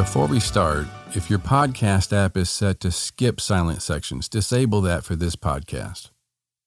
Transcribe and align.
Before 0.00 0.26
we 0.26 0.40
start, 0.40 0.86
if 1.14 1.28
your 1.28 1.38
podcast 1.38 2.10
app 2.14 2.34
is 2.34 2.48
set 2.48 2.80
to 2.80 2.90
skip 2.90 3.38
silent 3.38 3.82
sections, 3.82 4.30
disable 4.30 4.80
that 4.80 5.04
for 5.04 5.14
this 5.14 5.36
podcast. 5.36 6.08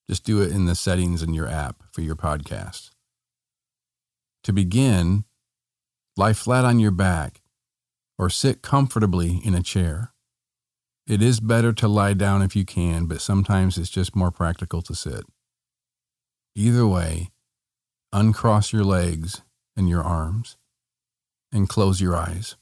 Just 0.07 0.23
do 0.23 0.39
it 0.39 0.51
in 0.51 0.65
the 0.65 0.75
settings 0.75 1.23
in 1.23 1.33
your 1.33 1.47
app 1.47 1.81
for 1.91 2.01
your 2.01 2.15
podcast. 2.15 2.91
To 4.43 4.53
begin, 4.53 5.23
lie 6.15 6.33
flat 6.33 6.63
on 6.63 6.79
your 6.79 6.91
back 6.91 7.41
or 8.19 8.29
sit 8.29 8.61
comfortably 8.61 9.41
in 9.43 9.55
a 9.55 9.63
chair. 9.63 10.13
It 11.07 11.23
is 11.23 11.39
better 11.39 11.73
to 11.73 11.87
lie 11.87 12.13
down 12.13 12.43
if 12.43 12.55
you 12.55 12.65
can, 12.65 13.07
but 13.07 13.19
sometimes 13.19 13.79
it's 13.79 13.89
just 13.89 14.15
more 14.15 14.29
practical 14.29 14.83
to 14.83 14.93
sit. 14.93 15.25
Either 16.55 16.85
way, 16.85 17.31
uncross 18.11 18.71
your 18.71 18.83
legs 18.83 19.41
and 19.75 19.89
your 19.89 20.03
arms 20.03 20.55
and 21.51 21.67
close 21.67 21.99
your 21.99 22.15
eyes. 22.15 22.57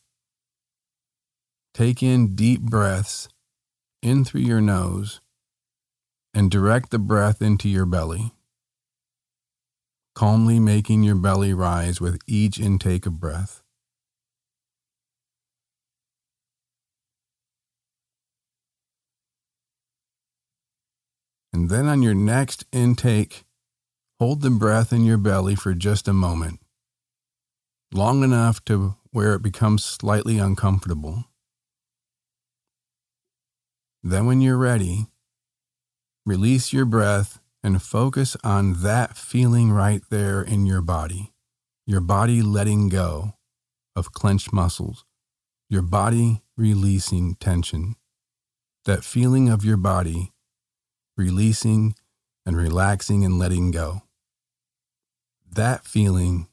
Take 1.74 2.04
in 2.04 2.36
deep 2.36 2.62
breaths 2.62 3.30
in 4.02 4.26
through 4.26 4.42
your 4.42 4.60
nose 4.60 5.22
and 6.34 6.52
direct 6.52 6.92
the 6.92 7.00
breath 7.00 7.42
into 7.42 7.70
your 7.70 7.86
belly, 7.86 8.34
calmly 10.14 10.60
making 10.60 11.04
your 11.04 11.16
belly 11.16 11.54
rise 11.54 12.02
with 12.02 12.20
each 12.28 12.60
intake 12.60 13.06
of 13.06 13.20
breath. 13.20 13.62
And 21.54 21.70
then 21.70 21.88
on 21.88 22.02
your 22.02 22.14
next 22.14 22.66
intake, 22.74 23.46
hold 24.20 24.42
the 24.42 24.50
breath 24.50 24.92
in 24.92 25.06
your 25.06 25.18
belly 25.18 25.56
for 25.56 25.74
just 25.74 26.08
a 26.08 26.14
moment, 26.14 26.60
long 27.94 28.24
enough 28.24 28.64
to 28.66 28.96
where 29.12 29.34
it 29.34 29.42
becomes 29.42 29.84
slightly 29.84 30.38
uncomfortable. 30.38 31.26
Then, 34.04 34.26
when 34.26 34.42
you're 34.42 34.58
ready, 34.58 35.08
release 36.26 36.74
your 36.74 36.86
breath 36.86 37.40
and 37.64 37.82
focus 37.82 38.36
on 38.44 38.82
that 38.82 39.16
feeling 39.16 39.72
right 39.72 40.02
there 40.10 40.42
in 40.42 40.66
your 40.66 40.82
body. 40.82 41.34
Your 41.86 42.02
body 42.02 42.42
letting 42.42 42.90
go 42.90 43.34
of 43.96 44.12
clenched 44.12 44.54
muscles, 44.54 45.06
your 45.70 45.82
body 45.82 46.42
releasing 46.58 47.36
tension. 47.36 47.96
That 48.86 49.04
feeling 49.04 49.50
of 49.50 49.64
your 49.64 49.78
body 49.78 50.32
releasing 51.18 51.96
and 52.46 52.58
relaxing 52.58 53.24
and 53.24 53.38
letting 53.38 53.70
go. 53.72 54.02
That 55.54 55.86
feeling 55.86 56.48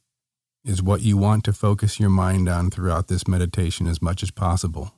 is 0.65 0.83
what 0.83 1.01
you 1.01 1.17
want 1.17 1.45
to 1.45 1.53
focus 1.53 1.99
your 1.99 2.11
mind 2.11 2.49
on 2.49 2.71
throughout 2.71 3.09
this 3.09 3.27
meditation 3.27 3.87
as 3.87 4.03
much 4.03 4.23
as 4.23 4.31
possible. 4.31 4.93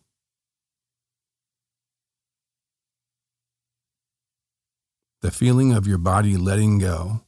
The 5.23 5.31
feeling 5.31 5.73
of 5.73 5.87
your 5.87 5.99
body 5.99 6.37
letting 6.37 6.79
go, 6.79 7.21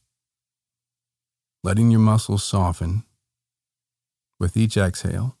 letting 1.63 1.91
your 1.91 1.99
muscles 1.99 2.43
soften 2.43 3.03
with 4.39 4.57
each 4.57 4.77
exhale, 4.77 5.37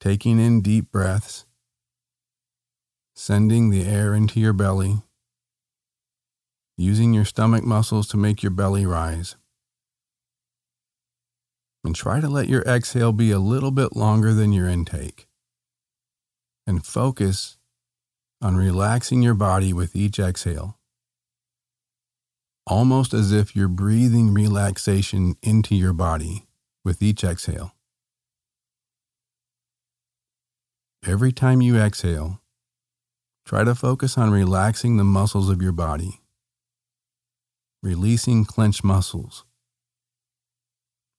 taking 0.00 0.40
in 0.40 0.62
deep 0.62 0.90
breaths, 0.90 1.44
sending 3.14 3.68
the 3.68 3.84
air 3.84 4.14
into 4.14 4.40
your 4.40 4.54
belly, 4.54 5.02
using 6.78 7.12
your 7.12 7.26
stomach 7.26 7.64
muscles 7.64 8.08
to 8.08 8.16
make 8.16 8.42
your 8.42 8.50
belly 8.50 8.86
rise. 8.86 9.36
And 11.84 11.94
try 11.94 12.20
to 12.20 12.28
let 12.28 12.48
your 12.48 12.62
exhale 12.62 13.12
be 13.12 13.30
a 13.30 13.38
little 13.38 13.70
bit 13.70 13.94
longer 13.94 14.32
than 14.32 14.52
your 14.52 14.68
intake. 14.68 15.28
And 16.66 16.84
focus 16.84 17.57
on 18.40 18.56
relaxing 18.56 19.22
your 19.22 19.34
body 19.34 19.72
with 19.72 19.96
each 19.96 20.18
exhale, 20.18 20.78
almost 22.66 23.12
as 23.12 23.32
if 23.32 23.56
you're 23.56 23.68
breathing 23.68 24.32
relaxation 24.32 25.36
into 25.42 25.74
your 25.74 25.92
body 25.92 26.46
with 26.84 27.02
each 27.02 27.24
exhale. 27.24 27.72
Every 31.06 31.32
time 31.32 31.60
you 31.60 31.76
exhale, 31.76 32.40
try 33.44 33.64
to 33.64 33.74
focus 33.74 34.18
on 34.18 34.30
relaxing 34.30 34.96
the 34.96 35.04
muscles 35.04 35.48
of 35.48 35.62
your 35.62 35.72
body, 35.72 36.20
releasing 37.82 38.44
clenched 38.44 38.84
muscles, 38.84 39.44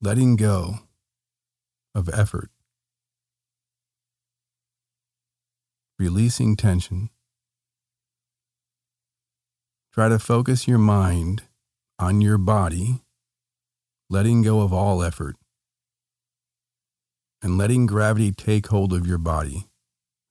letting 0.02 0.36
go 0.36 0.80
of 1.96 2.10
effort. 2.10 2.50
Releasing 6.00 6.56
tension. 6.56 7.10
Try 9.94 10.08
to 10.08 10.18
focus 10.18 10.68
your 10.68 10.78
mind 10.78 11.44
on 12.00 12.22
your 12.22 12.38
body, 12.38 13.02
letting 14.10 14.42
go 14.42 14.62
of 14.62 14.72
all 14.72 15.04
effort, 15.04 15.36
and 17.42 17.58
letting 17.58 17.86
gravity 17.86 18.32
take 18.32 18.68
hold 18.68 18.94
of 18.94 19.06
your 19.06 19.18
body 19.18 19.68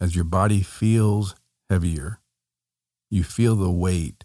as 0.00 0.16
your 0.16 0.24
body 0.24 0.62
feels 0.62 1.34
heavier. 1.68 2.20
You 3.10 3.22
feel 3.22 3.54
the 3.54 3.70
weight 3.70 4.24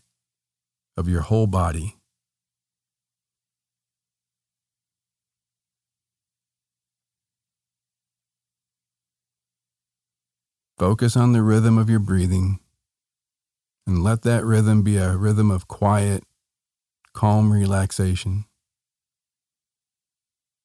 of 0.95 1.09
your 1.09 1.21
whole 1.21 1.47
body 1.47 1.97
Focus 10.83 11.15
on 11.15 11.31
the 11.31 11.41
rhythm 11.41 11.77
of 11.77 11.89
your 11.89 12.01
breathing 12.01 12.59
and 13.87 14.03
let 14.03 14.23
that 14.23 14.43
rhythm 14.43 14.81
be 14.81 14.97
a 14.97 15.15
rhythm 15.15 15.49
of 15.49 15.65
quiet, 15.65 16.25
calm 17.13 17.53
relaxation. 17.53 18.43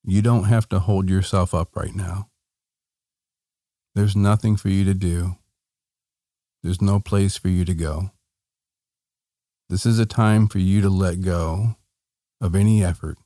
You 0.02 0.20
don't 0.20 0.46
have 0.46 0.68
to 0.70 0.80
hold 0.80 1.08
yourself 1.08 1.54
up 1.54 1.76
right 1.76 1.94
now. 1.94 2.30
There's 3.94 4.16
nothing 4.16 4.56
for 4.56 4.70
you 4.70 4.82
to 4.86 4.92
do. 4.92 5.36
There's 6.64 6.82
no 6.82 6.98
place 6.98 7.36
for 7.36 7.48
you 7.48 7.64
to 7.64 7.74
go. 7.74 8.10
This 9.68 9.86
is 9.86 10.00
a 10.00 10.04
time 10.04 10.48
for 10.48 10.58
you 10.58 10.80
to 10.80 10.90
let 10.90 11.20
go 11.20 11.76
of 12.40 12.56
any 12.56 12.82
effort 12.82 13.18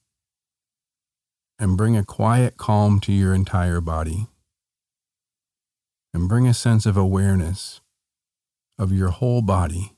and 1.58 1.74
bring 1.78 1.96
a 1.96 2.04
quiet 2.04 2.58
calm 2.58 3.00
to 3.00 3.12
your 3.14 3.32
entire 3.32 3.80
body 3.80 4.26
and 6.14 6.28
bring 6.28 6.46
a 6.46 6.54
sense 6.54 6.86
of 6.86 6.96
awareness 6.96 7.80
of 8.78 8.92
your 8.92 9.08
whole 9.08 9.42
body, 9.42 9.92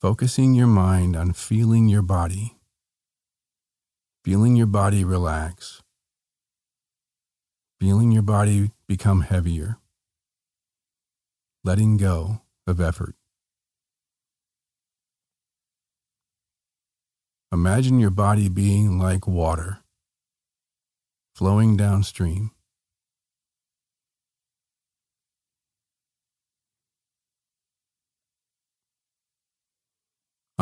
focusing 0.00 0.54
your 0.54 0.66
mind 0.66 1.16
on 1.16 1.32
feeling 1.32 1.88
your 1.88 2.02
body, 2.02 2.56
feeling 4.24 4.56
your 4.56 4.66
body 4.66 5.04
relax, 5.04 5.82
feeling 7.80 8.12
your 8.12 8.22
body 8.22 8.70
become 8.86 9.22
heavier, 9.22 9.78
letting 11.64 11.96
go 11.96 12.40
of 12.66 12.80
effort. 12.80 13.14
Imagine 17.52 17.98
your 18.00 18.10
body 18.10 18.48
being 18.48 18.98
like 18.98 19.26
water 19.26 19.82
flowing 21.34 21.76
downstream. 21.76 22.50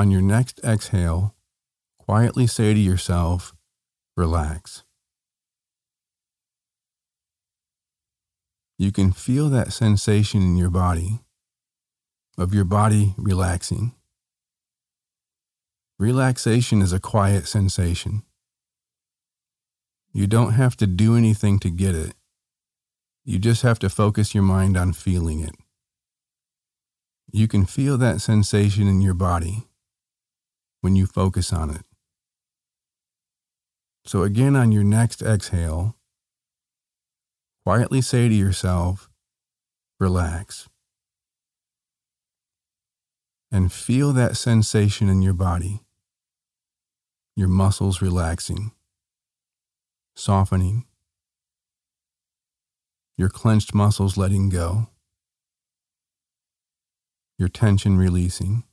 On 0.00 0.10
your 0.10 0.22
next 0.22 0.60
exhale, 0.64 1.34
quietly 1.98 2.46
say 2.46 2.72
to 2.72 2.80
yourself, 2.80 3.52
relax. 4.16 4.82
You 8.78 8.92
can 8.92 9.12
feel 9.12 9.50
that 9.50 9.74
sensation 9.74 10.40
in 10.40 10.56
your 10.56 10.70
body 10.70 11.20
of 12.38 12.54
your 12.54 12.64
body 12.64 13.14
relaxing. 13.18 13.92
Relaxation 15.98 16.80
is 16.80 16.94
a 16.94 16.98
quiet 16.98 17.46
sensation. 17.46 18.22
You 20.14 20.26
don't 20.26 20.52
have 20.52 20.78
to 20.78 20.86
do 20.86 21.14
anything 21.14 21.58
to 21.58 21.68
get 21.68 21.94
it. 21.94 22.14
You 23.26 23.38
just 23.38 23.60
have 23.60 23.78
to 23.80 23.90
focus 23.90 24.34
your 24.34 24.44
mind 24.44 24.78
on 24.78 24.94
feeling 24.94 25.40
it. 25.40 25.56
You 27.30 27.46
can 27.46 27.66
feel 27.66 27.98
that 27.98 28.22
sensation 28.22 28.88
in 28.88 29.02
your 29.02 29.12
body 29.12 29.66
when 30.80 30.96
you 30.96 31.06
focus 31.06 31.52
on 31.52 31.70
it. 31.70 31.84
So, 34.04 34.22
again, 34.22 34.56
on 34.56 34.72
your 34.72 34.84
next 34.84 35.22
exhale, 35.22 35.96
quietly 37.64 38.00
say 38.00 38.28
to 38.28 38.34
yourself, 38.34 39.10
relax. 39.98 40.68
And 43.52 43.72
feel 43.72 44.12
that 44.12 44.36
sensation 44.36 45.08
in 45.08 45.22
your 45.22 45.34
body, 45.34 45.80
your 47.36 47.48
muscles 47.48 48.00
relaxing, 48.00 48.72
softening, 50.14 50.86
your 53.16 53.28
clenched 53.28 53.74
muscles 53.74 54.16
letting 54.16 54.48
go, 54.48 54.88
your 57.38 57.48
tension 57.48 57.98
releasing. 57.98 58.64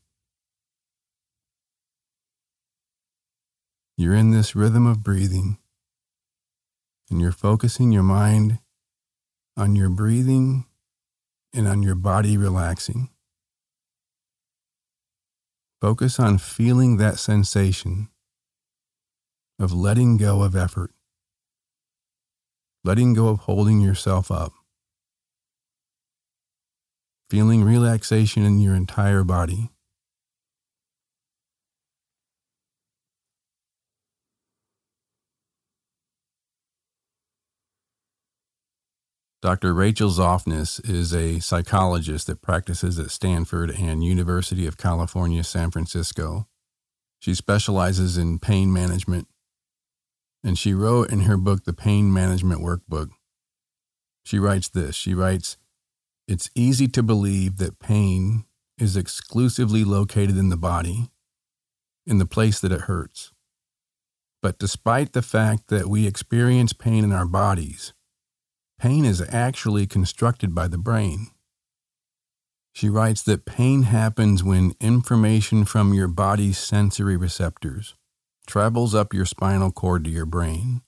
You're 4.00 4.14
in 4.14 4.30
this 4.30 4.56
rhythm 4.56 4.86
of 4.86 5.02
breathing, 5.02 5.58
and 7.10 7.20
you're 7.20 7.32
focusing 7.32 7.92
your 7.92 8.04
mind 8.04 8.60
on 9.58 9.76
your 9.76 9.90
breathing 9.90 10.66
and 11.52 11.68
on 11.68 11.82
your 11.82 11.96
body 11.96 12.38
relaxing. 12.38 13.10
Focus 15.82 16.20
on 16.20 16.38
feeling 16.38 16.98
that 16.98 17.18
sensation 17.18 18.10
of 19.58 19.74
letting 19.74 20.18
go 20.18 20.44
of 20.44 20.56
effort, 20.56 20.92
letting 22.84 23.16
go 23.16 23.30
of 23.30 23.40
holding 23.40 23.82
yourself 23.82 24.30
up, 24.30 24.54
feeling 27.32 27.64
relaxation 27.64 28.44
in 28.44 28.60
your 28.60 28.76
entire 28.76 29.24
body. 29.24 29.72
Dr. 39.42 39.74
Rachel 39.74 40.10
Zoffness 40.10 40.82
is 40.90 41.14
a 41.14 41.40
psychologist 41.40 42.28
that 42.28 42.42
practices 42.42 42.98
at 42.98 43.12
Stanford 43.12 43.70
and 43.72 44.04
University 44.04 44.66
of 44.66 44.78
California, 44.78 45.44
San 45.44 45.70
Francisco. 45.70 46.48
She 47.20 47.36
specializes 47.36 48.18
in 48.18 48.40
pain 48.40 48.74
management, 48.74 49.28
and 50.44 50.58
she 50.58 50.74
wrote 50.74 51.12
in 51.12 51.22
her 51.22 51.38
book, 51.38 51.66
The 51.66 51.74
Pain 51.74 52.12
Management 52.12 52.62
Workbook, 52.62 53.10
she 54.28 54.40
writes 54.40 54.68
this 54.68 54.94
She 54.94 55.14
writes, 55.14 55.56
It's 56.28 56.50
easy 56.54 56.90
to 56.90 57.02
believe 57.02 57.60
that 57.60 57.80
pain 57.80 58.44
is 58.78 58.98
exclusively 58.98 59.86
located 59.86 60.38
in 60.38 60.50
the 60.50 60.58
body, 60.58 61.10
in 62.06 62.18
the 62.18 62.26
place 62.26 62.60
that 62.60 62.74
it 62.74 62.82
hurts. 62.82 63.32
But 64.42 64.60
despite 64.60 65.14
the 65.14 65.22
fact 65.22 65.70
that 65.70 65.88
we 65.88 66.06
experience 66.06 66.74
pain 66.74 67.06
in 67.06 67.14
our 67.14 67.26
bodies, 67.26 67.94
Pain 68.80 69.06
is 69.06 69.24
actually 69.30 69.88
constructed 69.88 70.54
by 70.54 70.68
the 70.68 70.78
brain. 70.78 71.28
She 72.74 72.90
writes 72.90 73.24
that 73.24 73.46
pain 73.46 73.84
happens 73.84 74.44
when 74.44 74.76
information 74.80 75.66
from 75.66 75.96
your 75.96 76.08
body's 76.08 76.60
sensory 76.60 77.18
receptors 77.18 77.96
travels 78.46 78.94
up 78.94 79.14
your 79.14 79.26
spinal 79.26 79.72
cord 79.72 80.04
to 80.04 80.12
your 80.12 80.28
brain. 80.28 80.82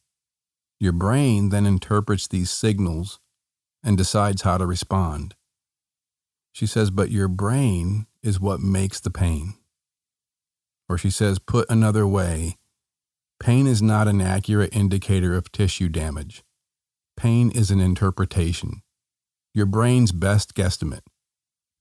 Your 0.80 0.94
brain 0.94 1.50
then 1.50 1.66
interprets 1.66 2.28
these 2.28 2.52
signals 2.52 3.20
and 3.84 3.98
decides 3.98 4.44
how 4.44 4.58
to 4.60 4.68
respond. 4.68 5.34
She 6.54 6.68
says, 6.68 6.92
but 6.92 7.10
your 7.10 7.28
brain 7.28 8.06
is 8.22 8.40
what 8.40 8.60
makes 8.60 9.00
the 9.00 9.10
pain. 9.10 9.56
Or 10.88 10.98
she 10.98 11.10
says, 11.10 11.40
put 11.40 11.70
another 11.70 12.06
way, 12.08 12.58
pain 13.40 13.66
is 13.68 13.82
not 13.82 14.08
an 14.08 14.22
accurate 14.22 14.76
indicator 14.76 15.36
of 15.36 15.52
tissue 15.52 15.90
damage. 15.90 16.44
Pain 17.20 17.52
is 17.52 17.70
an 17.70 17.82
interpretation, 17.82 18.82
your 19.54 19.66
brain's 19.66 20.14
best 20.14 20.56
guesstimate, 20.56 21.04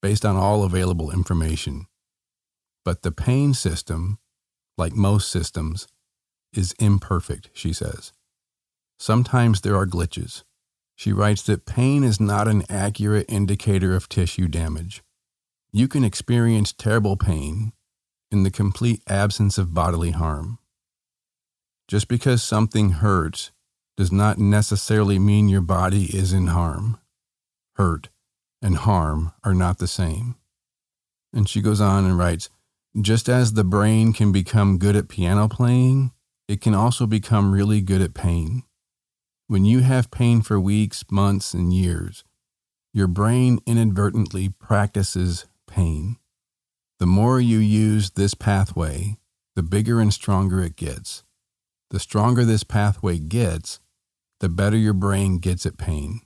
based 0.03 0.25
on 0.25 0.35
all 0.35 0.65
available 0.65 1.13
information. 1.13 1.87
But 2.85 3.03
the 3.03 3.13
pain 3.13 3.55
system, 3.55 4.19
like 4.77 4.97
most 4.97 5.31
systems, 5.31 5.87
is 6.53 6.75
imperfect, 6.81 7.51
she 7.53 7.73
says. 7.73 8.13
Sometimes 8.99 9.61
there 9.61 9.77
are 9.77 9.87
glitches. 9.87 10.43
She 10.97 11.13
writes 11.13 11.43
that 11.43 11.67
pain 11.67 12.03
is 12.03 12.19
not 12.19 12.49
an 12.49 12.65
accurate 12.69 13.27
indicator 13.29 13.95
of 13.95 14.09
tissue 14.09 14.49
damage. 14.49 15.05
You 15.71 15.87
can 15.87 16.03
experience 16.03 16.73
terrible 16.73 17.17
pain 17.17 17.73
in 18.33 18.43
the 18.43 18.51
complete 18.51 19.05
absence 19.07 19.57
of 19.57 19.73
bodily 19.73 20.11
harm. 20.11 20.59
Just 21.87 22.09
because 22.09 22.43
something 22.43 22.91
hurts 22.91 23.53
does 23.99 24.13
not 24.13 24.39
necessarily 24.39 25.19
mean 25.19 25.49
your 25.49 25.61
body 25.61 26.05
is 26.17 26.33
in 26.33 26.47
harm. 26.47 26.97
Hurt 27.75 28.11
and 28.63 28.77
harm 28.77 29.33
are 29.43 29.55
not 29.55 29.79
the 29.79 29.89
same. 29.89 30.37
And 31.33 31.49
she 31.49 31.61
goes 31.61 31.81
on 31.81 32.05
and 32.05 32.17
writes 32.17 32.49
just 33.01 33.29
as 33.29 33.55
the 33.55 33.65
brain 33.65 34.13
can 34.13 34.31
become 34.31 34.79
good 34.79 34.95
at 34.95 35.09
piano 35.09 35.49
playing, 35.49 36.13
it 36.47 36.61
can 36.61 36.75
also 36.75 37.09
become 37.09 37.51
really 37.51 37.81
good 37.81 38.01
at 38.01 38.15
pain. 38.15 38.63
When 39.49 39.65
you 39.65 39.81
have 39.81 40.13
pain 40.13 40.43
for 40.43 40.61
weeks, 40.61 41.05
months, 41.11 41.53
and 41.53 41.75
years, 41.75 42.23
your 42.95 43.09
brain 43.09 43.59
inadvertently 43.67 44.51
practices 44.61 45.47
pain. 45.67 46.19
The 47.01 47.07
more 47.07 47.41
you 47.41 47.59
use 47.59 48.11
this 48.11 48.35
pathway, 48.35 49.17
the 49.57 49.65
bigger 49.65 50.01
and 50.01 50.15
stronger 50.15 50.63
it 50.63 50.77
gets. 50.77 51.25
The 51.91 51.99
stronger 51.99 52.45
this 52.45 52.63
pathway 52.63 53.19
gets, 53.19 53.81
the 54.41 54.49
better 54.49 54.77
your 54.77 54.95
brain 54.95 55.39
gets 55.39 55.67
at 55.67 55.79
pain. 55.79 56.21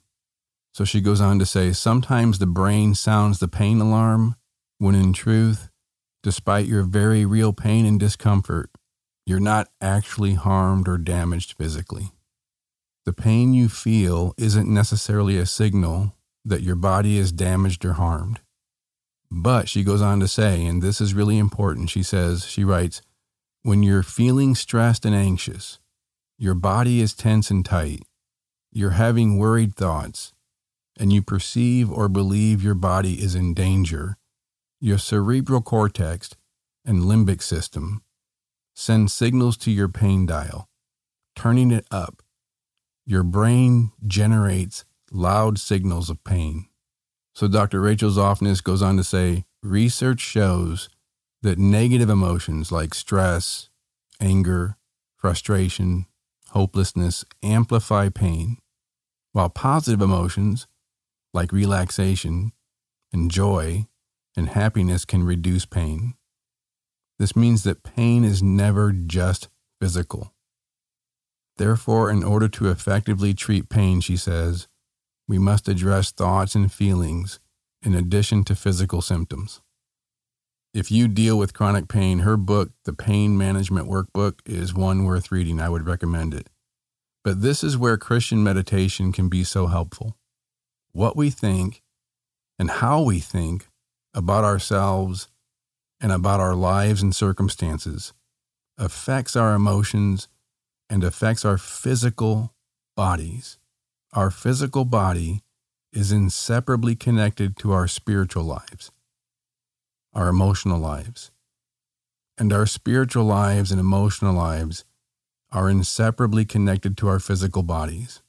So 0.74 0.84
she 0.84 1.00
goes 1.00 1.20
on 1.20 1.38
to 1.38 1.46
say 1.46 1.72
sometimes 1.72 2.38
the 2.38 2.46
brain 2.46 2.94
sounds 2.94 3.38
the 3.38 3.48
pain 3.48 3.80
alarm 3.80 4.36
when 4.78 4.94
in 4.94 5.12
truth, 5.12 5.68
despite 6.22 6.66
your 6.66 6.82
very 6.82 7.24
real 7.24 7.52
pain 7.52 7.84
and 7.84 8.00
discomfort, 8.00 8.70
you're 9.26 9.40
not 9.40 9.68
actually 9.80 10.34
harmed 10.34 10.88
or 10.88 10.98
damaged 10.98 11.54
physically. 11.56 12.12
The 13.04 13.12
pain 13.12 13.54
you 13.54 13.68
feel 13.68 14.34
isn't 14.38 14.72
necessarily 14.72 15.36
a 15.36 15.46
signal 15.46 16.14
that 16.44 16.62
your 16.62 16.76
body 16.76 17.18
is 17.18 17.32
damaged 17.32 17.84
or 17.84 17.94
harmed. 17.94 18.40
But 19.30 19.68
she 19.68 19.84
goes 19.84 20.02
on 20.02 20.20
to 20.20 20.28
say, 20.28 20.64
and 20.64 20.82
this 20.82 21.00
is 21.00 21.14
really 21.14 21.38
important, 21.38 21.90
she 21.90 22.02
says, 22.02 22.44
she 22.46 22.64
writes, 22.64 23.00
when 23.62 23.82
you're 23.82 24.02
feeling 24.02 24.54
stressed 24.54 25.04
and 25.04 25.14
anxious, 25.14 25.78
your 26.42 26.56
body 26.56 27.00
is 27.00 27.14
tense 27.14 27.52
and 27.52 27.64
tight. 27.64 28.02
You're 28.72 28.98
having 28.98 29.38
worried 29.38 29.76
thoughts, 29.76 30.32
and 30.98 31.12
you 31.12 31.22
perceive 31.22 31.88
or 31.88 32.08
believe 32.08 32.64
your 32.64 32.74
body 32.74 33.22
is 33.22 33.36
in 33.36 33.54
danger. 33.54 34.16
Your 34.80 34.98
cerebral 34.98 35.60
cortex 35.60 36.30
and 36.84 37.04
limbic 37.04 37.42
system 37.42 38.02
send 38.74 39.12
signals 39.12 39.56
to 39.58 39.70
your 39.70 39.86
pain 39.86 40.26
dial, 40.26 40.68
turning 41.36 41.70
it 41.70 41.86
up. 41.92 42.24
Your 43.06 43.22
brain 43.22 43.92
generates 44.04 44.84
loud 45.12 45.60
signals 45.60 46.10
of 46.10 46.24
pain. 46.24 46.66
So, 47.36 47.46
Dr. 47.46 47.80
Rachel 47.80 48.10
Zoffness 48.10 48.60
goes 48.60 48.82
on 48.82 48.96
to 48.96 49.04
say 49.04 49.44
research 49.62 50.18
shows 50.18 50.88
that 51.42 51.56
negative 51.56 52.10
emotions 52.10 52.72
like 52.72 52.94
stress, 52.94 53.68
anger, 54.20 54.76
frustration, 55.14 56.06
hopelessness 56.52 57.24
amplify 57.42 58.08
pain, 58.08 58.58
while 59.32 59.48
positive 59.48 60.00
emotions 60.00 60.66
like 61.34 61.52
relaxation 61.52 62.52
and 63.12 63.30
joy 63.30 63.86
and 64.36 64.50
happiness 64.50 65.04
can 65.04 65.24
reduce 65.24 65.64
pain. 65.64 66.14
This 67.18 67.34
means 67.34 67.62
that 67.62 67.82
pain 67.82 68.24
is 68.24 68.42
never 68.42 68.92
just 68.92 69.48
physical. 69.80 70.32
Therefore, 71.56 72.10
in 72.10 72.22
order 72.22 72.48
to 72.48 72.70
effectively 72.70 73.34
treat 73.34 73.68
pain, 73.68 74.00
she 74.00 74.16
says, 74.16 74.68
we 75.28 75.38
must 75.38 75.68
address 75.68 76.10
thoughts 76.10 76.54
and 76.54 76.72
feelings 76.72 77.38
in 77.82 77.94
addition 77.94 78.44
to 78.44 78.54
physical 78.54 79.00
symptoms 79.00 79.60
if 80.74 80.90
you 80.90 81.06
deal 81.06 81.38
with 81.38 81.54
chronic 81.54 81.88
pain, 81.88 82.20
her 82.20 82.36
book, 82.36 82.70
The 82.84 82.92
Pain 82.92 83.36
Management 83.36 83.88
Workbook, 83.88 84.40
is 84.46 84.72
one 84.72 85.04
worth 85.04 85.30
reading. 85.30 85.60
I 85.60 85.68
would 85.68 85.86
recommend 85.86 86.32
it. 86.34 86.48
But 87.24 87.42
this 87.42 87.62
is 87.62 87.76
where 87.76 87.96
Christian 87.96 88.42
meditation 88.42 89.12
can 89.12 89.28
be 89.28 89.44
so 89.44 89.66
helpful. 89.66 90.16
What 90.92 91.16
we 91.16 91.30
think 91.30 91.82
and 92.58 92.70
how 92.70 93.02
we 93.02 93.20
think 93.20 93.68
about 94.14 94.44
ourselves 94.44 95.28
and 96.00 96.10
about 96.10 96.40
our 96.40 96.54
lives 96.54 97.02
and 97.02 97.14
circumstances 97.14 98.12
affects 98.76 99.36
our 99.36 99.54
emotions 99.54 100.28
and 100.90 101.04
affects 101.04 101.44
our 101.44 101.58
physical 101.58 102.54
bodies. 102.96 103.58
Our 104.12 104.30
physical 104.30 104.84
body 104.84 105.42
is 105.92 106.12
inseparably 106.12 106.96
connected 106.96 107.56
to 107.58 107.72
our 107.72 107.86
spiritual 107.86 108.44
lives, 108.44 108.90
our 110.12 110.28
emotional 110.28 110.78
lives. 110.78 111.30
And 112.38 112.52
our 112.52 112.66
spiritual 112.66 113.24
lives 113.24 113.70
and 113.70 113.80
emotional 113.80 114.34
lives 114.34 114.84
are 115.50 115.68
inseparably 115.68 116.44
connected 116.44 116.96
to 116.96 117.08
our 117.08 117.18
physical 117.18 117.62
bodies. 117.62 118.22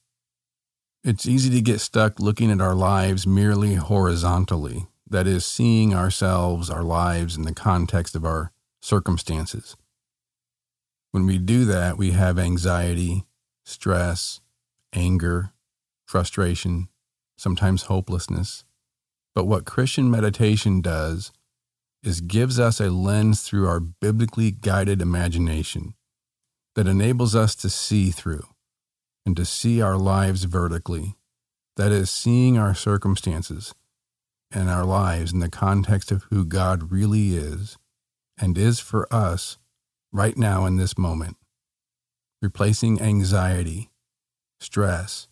It's 1.04 1.26
easy 1.26 1.50
to 1.52 1.62
get 1.62 1.82
stuck 1.82 2.20
looking 2.20 2.52
at 2.52 2.62
our 2.62 2.76
lives 2.76 3.28
merely 3.28 3.76
horizontally, 3.76 4.88
that 5.10 5.28
is, 5.28 5.46
seeing 5.46 5.94
ourselves, 5.94 6.70
our 6.70 6.84
lives, 6.84 7.36
in 7.36 7.44
the 7.44 7.54
context 7.54 8.16
of 8.16 8.26
our 8.26 8.52
circumstances. 8.82 9.76
When 11.12 11.26
we 11.26 11.38
do 11.38 11.66
that, 11.66 11.98
we 11.98 12.12
have 12.12 12.40
anxiety, 12.40 13.26
stress, 13.66 14.42
anger, 14.94 15.52
frustration, 16.06 16.88
sometimes 17.38 17.84
hopelessness. 17.84 18.64
But 19.36 19.46
what 19.46 19.66
Christian 19.66 20.10
meditation 20.10 20.82
does 20.82 21.32
is 22.04 22.22
gives 22.22 22.60
us 22.60 22.80
a 22.80 22.90
lens 22.90 23.42
through 23.42 23.68
our 23.68 23.80
biblically 23.80 24.52
guided 24.52 25.02
imagination 25.02 25.94
that 26.76 26.88
enables 26.88 27.36
us 27.36 27.56
to 27.56 27.70
see 27.70 28.12
through 28.12 28.46
and 29.26 29.36
to 29.38 29.46
see 29.46 29.82
our 29.82 29.98
lives 29.98 30.44
vertically. 30.44 31.16
That 31.78 31.92
is, 31.92 32.12
seeing 32.12 32.58
our 32.58 32.76
circumstances 32.76 33.74
and 34.52 34.70
our 34.70 34.86
lives 34.86 35.34
in 35.34 35.40
the 35.40 35.50
context 35.50 36.12
of 36.12 36.24
who 36.24 36.46
God 36.46 36.92
really 36.92 37.36
is 37.36 37.78
and 38.38 38.58
is 38.58 38.80
for 38.80 39.12
us 39.12 39.58
right 40.12 40.38
now 40.38 40.66
in 40.66 40.76
this 40.76 40.98
moment, 40.98 41.38
replacing 42.42 43.02
anxiety, 43.02 43.90
stress, 44.60 45.28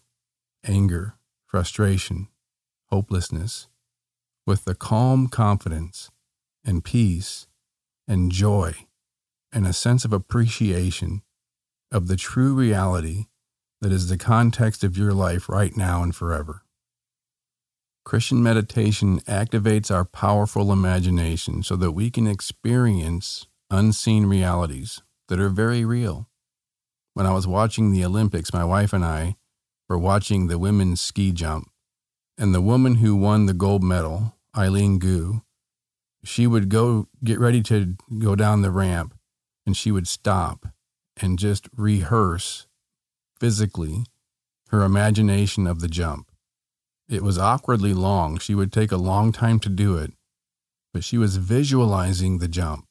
anger, 0.63 1.15
frustration, 1.45 2.27
hopelessness 2.87 3.67
with 4.45 4.65
the 4.65 4.75
calm 4.75 5.27
confidence 5.27 6.10
and 6.65 6.83
peace 6.83 7.47
and 8.07 8.31
joy 8.31 8.73
and 9.51 9.67
a 9.67 9.73
sense 9.73 10.05
of 10.05 10.13
appreciation 10.13 11.21
of 11.91 12.07
the 12.07 12.15
true 12.15 12.53
reality 12.53 13.25
that 13.81 13.91
is 13.91 14.07
the 14.07 14.17
context 14.17 14.83
of 14.83 14.97
your 14.97 15.13
life 15.13 15.49
right 15.49 15.75
now 15.75 16.03
and 16.03 16.15
forever. 16.15 16.63
Christian 18.03 18.41
meditation 18.41 19.19
activates 19.21 19.91
our 19.91 20.05
powerful 20.05 20.71
imagination 20.71 21.63
so 21.63 21.75
that 21.75 21.91
we 21.91 22.09
can 22.09 22.27
experience 22.27 23.47
unseen 23.69 24.25
realities 24.25 25.01
that 25.27 25.39
are 25.39 25.49
very 25.49 25.85
real. 25.85 26.27
When 27.13 27.25
I 27.25 27.33
was 27.33 27.47
watching 27.47 27.91
the 27.91 28.05
Olympics, 28.05 28.53
my 28.53 28.63
wife 28.63 28.93
and 28.93 29.03
I 29.03 29.35
were 29.89 29.97
watching 29.97 30.47
the 30.47 30.57
women's 30.57 31.01
ski 31.01 31.31
jump, 31.31 31.69
and 32.37 32.55
the 32.55 32.61
woman 32.61 32.95
who 32.95 33.15
won 33.15 33.45
the 33.45 33.53
gold 33.53 33.83
medal, 33.83 34.35
Eileen 34.57 34.97
Gu, 34.97 35.41
she 36.23 36.45
would 36.45 36.69
go 36.69 37.07
get 37.23 37.39
ready 37.39 37.61
to 37.63 37.95
go 38.19 38.35
down 38.35 38.61
the 38.61 38.71
ramp 38.71 39.15
and 39.65 39.75
she 39.75 39.91
would 39.91 40.07
stop 40.07 40.67
and 41.17 41.39
just 41.39 41.67
rehearse 41.75 42.67
physically 43.39 44.05
her 44.69 44.83
imagination 44.83 45.67
of 45.67 45.79
the 45.79 45.87
jump. 45.87 46.31
It 47.09 47.23
was 47.23 47.37
awkwardly 47.37 47.93
long. 47.93 48.37
She 48.37 48.55
would 48.55 48.71
take 48.71 48.91
a 48.91 48.97
long 48.97 49.31
time 49.31 49.59
to 49.61 49.69
do 49.69 49.97
it, 49.97 50.13
but 50.93 51.03
she 51.03 51.17
was 51.17 51.37
visualizing 51.37 52.37
the 52.37 52.47
jump. 52.47 52.85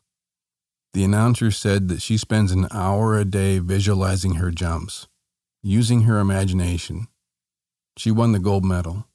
The 0.92 1.04
announcer 1.04 1.50
said 1.50 1.88
that 1.88 2.02
she 2.02 2.18
spends 2.18 2.52
an 2.52 2.66
hour 2.70 3.16
a 3.16 3.24
day 3.24 3.60
visualizing 3.60 4.34
her 4.34 4.50
jumps, 4.50 5.06
using 5.62 6.02
her 6.02 6.18
imagination. 6.18 7.06
She 7.96 8.10
won 8.10 8.32
the 8.32 8.38
gold 8.38 8.64
medal. 8.64 9.06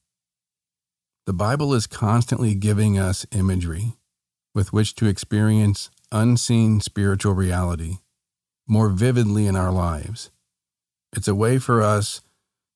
The 1.25 1.33
Bible 1.33 1.73
is 1.73 1.85
constantly 1.85 2.55
giving 2.55 2.97
us 2.97 3.25
imagery 3.31 3.97
with 4.55 4.73
which 4.73 4.95
to 4.95 5.05
experience 5.05 5.91
unseen 6.11 6.79
spiritual 6.79 7.33
reality 7.33 7.97
more 8.67 8.89
vividly 8.89 9.45
in 9.45 9.55
our 9.55 9.71
lives. 9.71 10.31
It's 11.15 11.27
a 11.27 11.35
way 11.35 11.59
for 11.59 11.81
us 11.81 12.21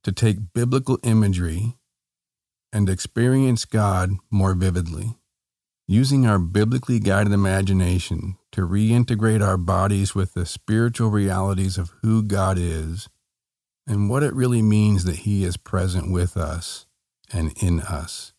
to 0.03 0.11
take 0.11 0.53
biblical 0.53 0.99
imagery 1.03 1.77
and 2.71 2.89
experience 2.89 3.65
God 3.65 4.11
more 4.29 4.53
vividly. 4.53 5.15
Using 5.87 6.27
our 6.27 6.37
biblically 6.37 6.99
guided 6.99 7.33
imagination 7.33 8.37
to 8.51 8.61
reintegrate 8.61 9.43
our 9.43 9.57
bodies 9.57 10.13
with 10.13 10.35
the 10.35 10.45
spiritual 10.45 11.09
realities 11.09 11.79
of 11.79 11.91
who 12.03 12.21
God 12.21 12.59
is 12.59 13.09
and 13.87 14.07
what 14.07 14.21
it 14.21 14.35
really 14.35 14.61
means 14.61 15.05
that 15.05 15.17
He 15.17 15.43
is 15.43 15.57
present 15.57 16.11
with 16.11 16.37
us 16.37 16.85
and 17.33 17.51
in 17.61 17.79
us, 17.79 18.33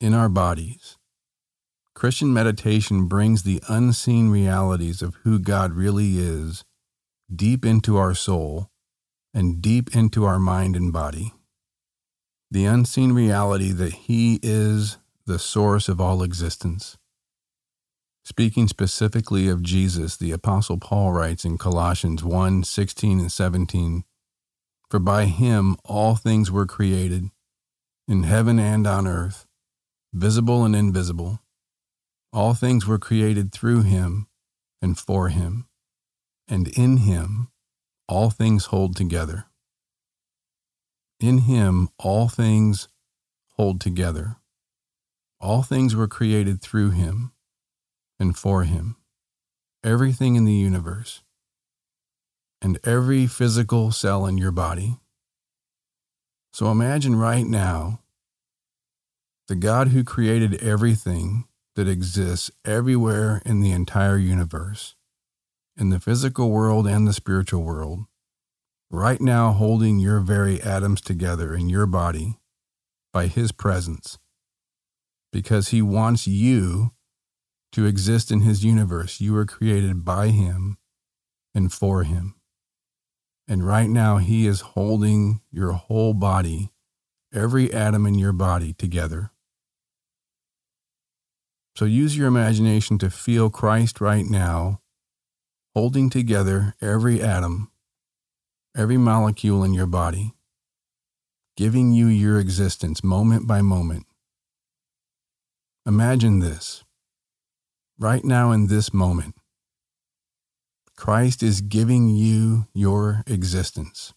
in 0.00 0.12
our 0.12 0.28
bodies. 0.28 0.98
Christian 1.94 2.32
meditation 2.32 3.06
brings 3.06 3.42
the 3.42 3.62
unseen 3.68 4.30
realities 4.30 5.02
of 5.02 5.16
who 5.22 5.38
God 5.38 5.72
really 5.74 6.18
is 6.18 6.64
deep 7.34 7.64
into 7.64 7.96
our 7.96 8.14
soul 8.14 8.70
and 9.34 9.62
deep 9.62 9.94
into 9.94 10.24
our 10.24 10.38
mind 10.38 10.76
and 10.76 10.92
body. 10.92 11.32
The 12.50 12.64
unseen 12.64 13.12
reality 13.12 13.72
that 13.72 13.92
He 13.92 14.38
is 14.42 14.98
the 15.26 15.38
source 15.38 15.88
of 15.88 16.00
all 16.00 16.22
existence. 16.22 16.98
Speaking 18.24 18.68
specifically 18.68 19.48
of 19.48 19.62
Jesus, 19.62 20.16
the 20.16 20.32
Apostle 20.32 20.78
Paul 20.78 21.12
writes 21.12 21.44
in 21.44 21.58
Colossians 21.58 22.22
1 22.22 22.62
16 22.62 23.20
and 23.20 23.32
17 23.32 24.04
For 24.88 25.00
by 25.00 25.24
him 25.24 25.76
all 25.84 26.14
things 26.14 26.50
were 26.50 26.66
created, 26.66 27.30
in 28.06 28.22
heaven 28.22 28.58
and 28.58 28.86
on 28.86 29.06
earth, 29.06 29.46
visible 30.12 30.64
and 30.64 30.76
invisible. 30.76 31.41
All 32.32 32.54
things 32.54 32.86
were 32.86 32.98
created 32.98 33.52
through 33.52 33.82
him 33.82 34.26
and 34.80 34.98
for 34.98 35.28
him 35.28 35.66
and 36.48 36.68
in 36.68 36.98
him 36.98 37.48
all 38.08 38.30
things 38.30 38.66
hold 38.66 38.96
together. 38.96 39.46
In 41.20 41.38
him 41.38 41.88
all 41.98 42.28
things 42.28 42.88
hold 43.56 43.80
together. 43.80 44.36
All 45.40 45.62
things 45.62 45.94
were 45.94 46.08
created 46.08 46.60
through 46.60 46.90
him 46.90 47.32
and 48.18 48.36
for 48.36 48.64
him. 48.64 48.96
Everything 49.84 50.36
in 50.36 50.44
the 50.44 50.52
universe 50.52 51.22
and 52.60 52.78
every 52.84 53.26
physical 53.26 53.90
cell 53.90 54.26
in 54.26 54.38
your 54.38 54.52
body. 54.52 54.98
So 56.52 56.70
imagine 56.70 57.16
right 57.16 57.46
now 57.46 58.00
the 59.48 59.56
God 59.56 59.88
who 59.88 60.04
created 60.04 60.62
everything 60.62 61.46
that 61.76 61.88
exists 61.88 62.50
everywhere 62.64 63.42
in 63.44 63.60
the 63.60 63.72
entire 63.72 64.16
universe 64.16 64.94
in 65.76 65.90
the 65.90 66.00
physical 66.00 66.50
world 66.50 66.86
and 66.86 67.06
the 67.08 67.12
spiritual 67.12 67.62
world, 67.62 68.04
right 68.90 69.20
now 69.20 69.52
holding 69.52 69.98
your 69.98 70.20
very 70.20 70.62
atoms 70.62 71.00
together 71.00 71.54
in 71.54 71.68
your 71.68 71.86
body 71.86 72.38
by 73.12 73.26
His 73.26 73.52
presence, 73.52 74.18
because 75.32 75.68
He 75.68 75.82
wants 75.82 76.26
you 76.26 76.92
to 77.72 77.86
exist 77.86 78.30
in 78.30 78.42
His 78.42 78.64
universe. 78.64 79.20
You 79.20 79.32
were 79.32 79.46
created 79.46 80.04
by 80.04 80.28
Him 80.28 80.78
and 81.52 81.72
for 81.72 82.04
Him. 82.04 82.34
And 83.48 83.66
right 83.66 83.88
now, 83.88 84.18
He 84.18 84.46
is 84.46 84.60
holding 84.60 85.40
your 85.50 85.72
whole 85.72 86.14
body, 86.14 86.70
every 87.34 87.72
atom 87.72 88.06
in 88.06 88.14
your 88.14 88.32
body 88.32 88.72
together. 88.72 89.31
So 91.74 91.84
use 91.84 92.16
your 92.16 92.28
imagination 92.28 92.98
to 92.98 93.10
feel 93.10 93.50
Christ 93.50 94.00
right 94.00 94.26
now 94.26 94.80
holding 95.74 96.10
together 96.10 96.74
every 96.82 97.22
atom, 97.22 97.70
every 98.76 98.98
molecule 98.98 99.64
in 99.64 99.72
your 99.72 99.86
body, 99.86 100.34
giving 101.56 101.92
you 101.92 102.06
your 102.06 102.38
existence 102.38 103.02
moment 103.02 103.46
by 103.46 103.62
moment. 103.62 104.06
Imagine 105.86 106.40
this. 106.40 106.84
Right 107.98 108.24
now, 108.24 108.52
in 108.52 108.66
this 108.66 108.92
moment, 108.92 109.34
Christ 110.96 111.42
is 111.42 111.60
giving 111.60 112.08
you 112.08 112.66
your 112.74 113.22
existence 113.26 114.12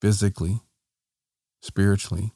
physically, 0.00 0.60
spiritually, 1.60 2.32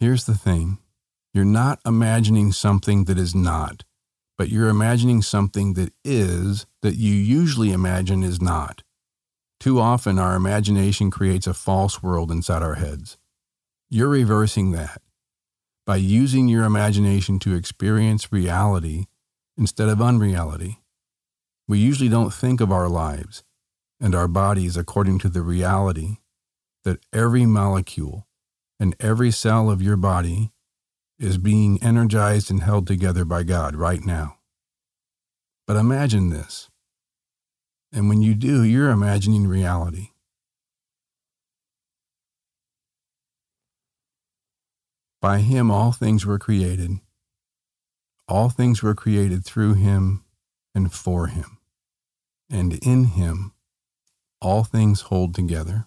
Here's 0.00 0.24
the 0.26 0.36
thing 0.36 0.78
you're 1.34 1.44
not 1.44 1.80
imagining 1.86 2.52
something 2.52 3.04
that 3.04 3.18
is 3.18 3.34
not, 3.34 3.84
but 4.38 4.48
you're 4.50 4.68
imagining 4.68 5.22
something 5.22 5.74
that 5.74 5.92
is 6.04 6.66
that 6.82 6.96
you 6.96 7.12
usually 7.14 7.72
imagine 7.72 8.22
is 8.22 8.40
not. 8.40 8.82
Too 9.60 9.80
often, 9.80 10.18
our 10.18 10.36
imagination 10.36 11.10
creates 11.10 11.46
a 11.46 11.54
false 11.54 12.02
world 12.02 12.30
inside 12.30 12.62
our 12.62 12.74
heads. 12.76 13.18
You're 13.90 14.08
reversing 14.08 14.72
that. 14.72 15.00
by 15.86 15.96
using 15.96 16.48
your 16.48 16.64
imagination 16.64 17.38
to 17.40 17.54
experience 17.54 18.32
reality 18.32 19.06
instead 19.56 19.88
of 19.88 20.02
unreality. 20.02 20.80
We 21.68 21.78
usually 21.78 22.08
don't 22.10 22.34
think 22.34 22.60
of 22.60 22.72
our 22.72 22.88
lives 22.88 23.44
and 24.00 24.14
our 24.14 24.28
bodies 24.28 24.76
according 24.76 25.18
to 25.20 25.28
the 25.28 25.42
reality 25.42 26.18
that 26.84 27.00
every 27.12 27.46
molecule 27.46 28.26
and 28.78 28.94
every 29.00 29.30
cell 29.30 29.70
of 29.70 29.82
your 29.82 29.96
body 29.96 30.52
is 31.18 31.38
being 31.38 31.82
energized 31.82 32.50
and 32.50 32.62
held 32.62 32.86
together 32.86 33.24
by 33.24 33.42
God 33.42 33.74
right 33.74 34.04
now. 34.04 34.36
But 35.66 35.76
imagine 35.76 36.30
this. 36.30 36.70
And 37.92 38.08
when 38.08 38.22
you 38.22 38.34
do, 38.34 38.62
you're 38.62 38.90
imagining 38.90 39.46
reality. 39.46 40.08
By 45.20 45.38
him, 45.38 45.70
all 45.70 45.92
things 45.92 46.26
were 46.26 46.38
created. 46.38 47.00
All 48.28 48.50
things 48.50 48.82
were 48.82 48.94
created 48.94 49.44
through 49.44 49.74
him 49.74 50.24
and 50.74 50.92
for 50.92 51.28
him. 51.28 51.58
And 52.50 52.74
in 52.74 53.04
him, 53.04 53.52
all 54.40 54.62
things 54.62 55.02
hold 55.02 55.34
together. 55.34 55.86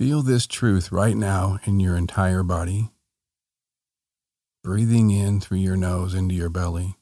Feel 0.00 0.22
this 0.22 0.46
truth 0.46 0.90
right 0.90 1.14
now 1.14 1.58
in 1.64 1.78
your 1.78 1.94
entire 1.94 2.42
body, 2.42 2.88
breathing 4.64 5.10
in 5.10 5.40
through 5.40 5.58
your 5.58 5.76
nose 5.76 6.14
into 6.14 6.34
your 6.34 6.48
belly. 6.48 6.96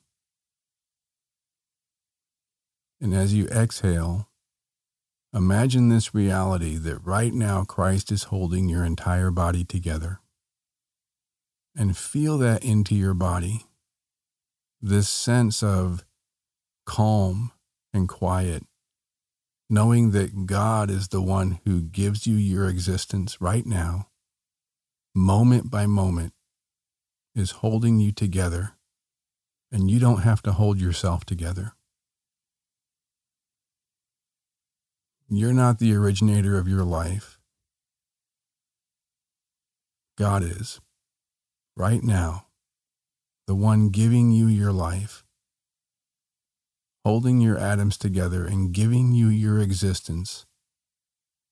And 3.00 3.14
as 3.14 3.32
you 3.32 3.46
exhale, 3.50 4.28
imagine 5.32 5.90
this 5.90 6.12
reality 6.12 6.76
that 6.76 6.98
right 7.06 7.32
now 7.32 7.62
Christ 7.62 8.10
is 8.10 8.24
holding 8.24 8.68
your 8.68 8.84
entire 8.84 9.30
body 9.30 9.62
together. 9.62 10.18
And 11.76 11.96
feel 11.96 12.36
that 12.38 12.64
into 12.64 12.96
your 12.96 13.14
body, 13.14 13.66
this 14.82 15.08
sense 15.08 15.62
of 15.62 16.04
calm 16.84 17.52
and 17.94 18.08
quiet 18.08 18.64
knowing 19.70 20.12
that 20.12 20.46
God 20.46 20.90
is 20.90 21.08
the 21.08 21.20
one 21.20 21.60
who 21.64 21.82
gives 21.82 22.26
you 22.26 22.36
your 22.36 22.68
existence 22.68 23.40
right 23.40 23.66
now, 23.66 24.08
moment 25.14 25.70
by 25.70 25.86
moment, 25.86 26.32
is 27.34 27.50
holding 27.50 28.00
you 28.00 28.10
together, 28.10 28.72
and 29.70 29.90
you 29.90 29.98
don't 29.98 30.22
have 30.22 30.42
to 30.42 30.52
hold 30.52 30.80
yourself 30.80 31.24
together. 31.24 31.74
You're 35.28 35.52
not 35.52 35.78
the 35.78 35.94
originator 35.94 36.58
of 36.58 36.66
your 36.66 36.84
life. 36.84 37.38
God 40.16 40.42
is, 40.42 40.80
right 41.76 42.02
now, 42.02 42.46
the 43.46 43.54
one 43.54 43.90
giving 43.90 44.32
you 44.32 44.46
your 44.46 44.72
life 44.72 45.24
holding 47.08 47.40
your 47.40 47.56
atoms 47.56 47.96
together 47.96 48.44
and 48.44 48.74
giving 48.74 49.12
you 49.12 49.28
your 49.28 49.60
existence 49.60 50.44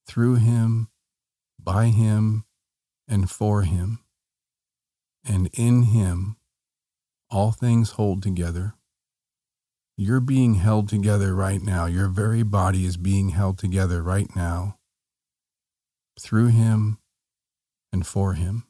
through 0.06 0.34
Him, 0.34 0.88
by 1.58 1.86
Him, 1.86 2.44
and 3.08 3.30
for 3.30 3.62
Him. 3.62 4.00
And 5.24 5.48
in 5.54 5.84
Him, 5.84 6.36
all 7.30 7.52
things 7.52 7.92
hold 7.92 8.22
together. 8.22 8.74
You're 9.96 10.20
being 10.20 10.56
held 10.56 10.90
together 10.90 11.34
right 11.34 11.62
now. 11.62 11.86
Your 11.86 12.08
very 12.08 12.42
body 12.42 12.84
is 12.84 12.98
being 12.98 13.30
held 13.30 13.56
together 13.56 14.02
right 14.02 14.28
now 14.36 14.76
through 16.20 16.48
Him 16.48 16.98
and 17.90 18.06
for 18.06 18.34
Him. 18.34 18.64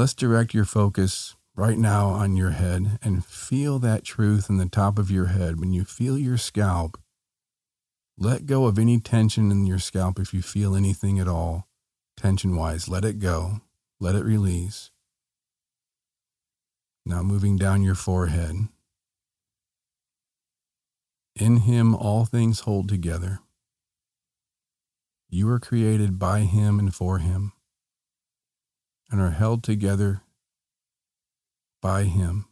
Let's 0.00 0.14
direct 0.14 0.54
your 0.54 0.64
focus 0.64 1.36
right 1.54 1.76
now 1.76 2.06
on 2.06 2.34
your 2.34 2.52
head 2.52 2.98
and 3.02 3.22
feel 3.22 3.78
that 3.80 4.02
truth 4.02 4.48
in 4.48 4.56
the 4.56 4.64
top 4.64 4.98
of 4.98 5.10
your 5.10 5.26
head. 5.26 5.60
When 5.60 5.74
you 5.74 5.84
feel 5.84 6.16
your 6.16 6.38
scalp, 6.38 6.98
let 8.16 8.46
go 8.46 8.64
of 8.64 8.78
any 8.78 8.98
tension 8.98 9.50
in 9.50 9.66
your 9.66 9.78
scalp 9.78 10.18
if 10.18 10.32
you 10.32 10.40
feel 10.40 10.74
anything 10.74 11.18
at 11.18 11.28
all, 11.28 11.68
tension 12.16 12.56
wise. 12.56 12.88
Let 12.88 13.04
it 13.04 13.18
go, 13.18 13.60
let 14.00 14.14
it 14.14 14.24
release. 14.24 14.90
Now 17.04 17.22
moving 17.22 17.58
down 17.58 17.82
your 17.82 17.94
forehead. 17.94 18.56
In 21.36 21.56
Him, 21.58 21.94
all 21.94 22.24
things 22.24 22.60
hold 22.60 22.88
together. 22.88 23.40
You 25.28 25.46
were 25.46 25.60
created 25.60 26.18
by 26.18 26.44
Him 26.44 26.78
and 26.78 26.94
for 26.94 27.18
Him 27.18 27.52
and 29.10 29.20
are 29.20 29.30
held 29.30 29.62
together 29.62 30.22
by 31.82 32.04
Him, 32.04 32.46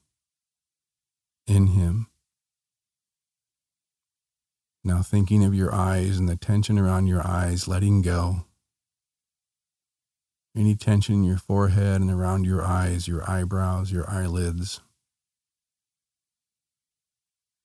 in 1.47 1.68
Him. 1.68 2.09
Now, 4.83 5.03
thinking 5.03 5.44
of 5.44 5.55
your 5.55 5.75
eyes 5.75 6.18
and 6.18 6.29
the 6.29 6.37
tension 6.37 6.79
around 6.79 7.07
your 7.07 7.27
eyes, 7.27 7.68
letting 7.68 8.03
go. 8.03 8.44
Any 10.57 10.75
tension 10.75 11.16
in 11.16 11.25
your 11.25 11.37
forehead 11.37 12.01
and 12.01 12.11
around 12.11 12.44
your 12.44 12.64
eyes, 12.64 13.07
your 13.07 13.29
eyebrows, 13.31 13.92
your 13.92 14.09
eyelids. 14.09 14.81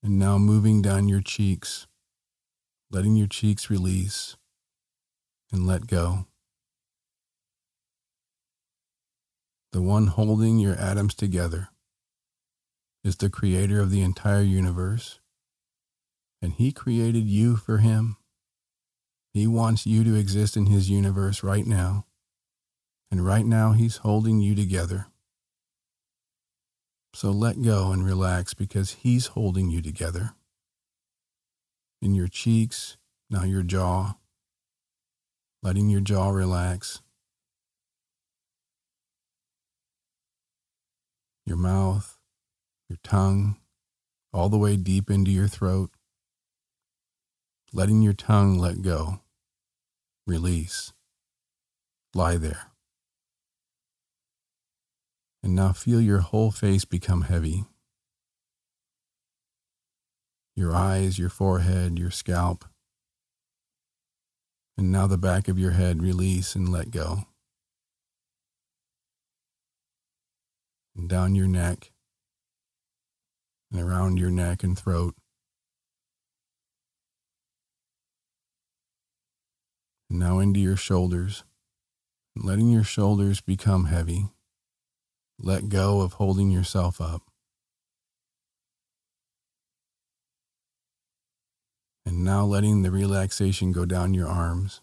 And 0.03 0.19
now 0.19 0.37
moving 0.37 0.81
down 0.81 1.07
your 1.07 1.21
cheeks, 1.21 1.87
letting 2.91 3.15
your 3.15 3.27
cheeks 3.27 3.69
release 3.69 4.35
and 5.51 5.65
let 5.65 5.87
go. 5.87 6.25
The 9.73 9.81
one 9.81 10.05
holding 10.05 10.59
your 10.59 10.75
atoms 10.75 11.15
together, 11.15 11.69
is 13.03 13.17
the 13.17 13.29
creator 13.29 13.81
of 13.81 13.89
the 13.89 14.01
entire 14.01 14.43
universe. 14.43 15.19
And 16.41 16.53
he 16.53 16.71
created 16.71 17.25
you 17.25 17.55
for 17.55 17.79
him. 17.79 18.17
He 19.33 19.47
wants 19.47 19.87
you 19.87 20.03
to 20.03 20.15
exist 20.15 20.55
in 20.55 20.67
his 20.67 20.91
universe 20.91 21.41
right 21.41 21.65
now. 21.65 22.05
And 23.09 23.25
right 23.25 23.45
now, 23.45 23.71
he's 23.71 23.97
holding 23.97 24.39
you 24.39 24.53
together. 24.53 25.07
So 27.15 27.31
let 27.31 27.61
go 27.61 27.91
and 27.91 28.05
relax 28.05 28.53
because 28.53 28.91
he's 28.91 29.27
holding 29.27 29.69
you 29.69 29.81
together. 29.81 30.35
In 32.01 32.13
your 32.13 32.27
cheeks, 32.27 32.97
now 33.29 33.43
your 33.43 33.63
jaw, 33.63 34.17
letting 35.63 35.89
your 35.89 36.01
jaw 36.01 36.29
relax. 36.29 37.01
Your 41.45 41.57
mouth, 41.57 42.17
your 42.89 42.99
tongue, 43.03 43.57
all 44.31 44.49
the 44.49 44.57
way 44.57 44.75
deep 44.75 45.09
into 45.09 45.31
your 45.31 45.47
throat, 45.47 45.91
letting 47.71 48.01
your 48.01 48.13
tongue 48.13 48.57
let 48.57 48.81
go, 48.81 49.19
release, 50.25 50.93
lie 52.13 52.37
there. 52.37 52.71
And 55.43 55.55
now 55.55 55.73
feel 55.73 55.99
your 55.99 56.19
whole 56.19 56.51
face 56.51 56.85
become 56.85 57.23
heavy. 57.23 57.65
Your 60.55 60.73
eyes, 60.73 61.19
your 61.19 61.29
forehead, 61.29 61.99
your 61.99 62.11
scalp. 62.11 62.63
And 64.77 64.91
now 64.91 65.07
the 65.07 65.17
back 65.17 65.47
of 65.47 65.59
your 65.59 65.71
head 65.71 66.01
release 66.01 66.55
and 66.55 66.69
let 66.69 66.91
go. 66.91 67.25
And 70.95 71.09
down 71.09 71.35
your 71.35 71.47
neck 71.47 71.91
and 73.71 73.81
around 73.81 74.17
your 74.17 74.29
neck 74.29 74.63
and 74.63 74.77
throat. 74.77 75.15
And 80.09 80.19
now 80.19 80.39
into 80.39 80.59
your 80.59 80.77
shoulders, 80.77 81.43
letting 82.35 82.69
your 82.69 82.83
shoulders 82.83 83.41
become 83.41 83.85
heavy. 83.85 84.27
Let 85.39 85.69
go 85.69 86.01
of 86.01 86.13
holding 86.13 86.51
yourself 86.51 87.01
up. 87.01 87.23
And 92.05 92.23
now 92.23 92.45
letting 92.45 92.83
the 92.83 92.91
relaxation 92.91 93.71
go 93.71 93.85
down 93.85 94.13
your 94.13 94.27
arms, 94.27 94.81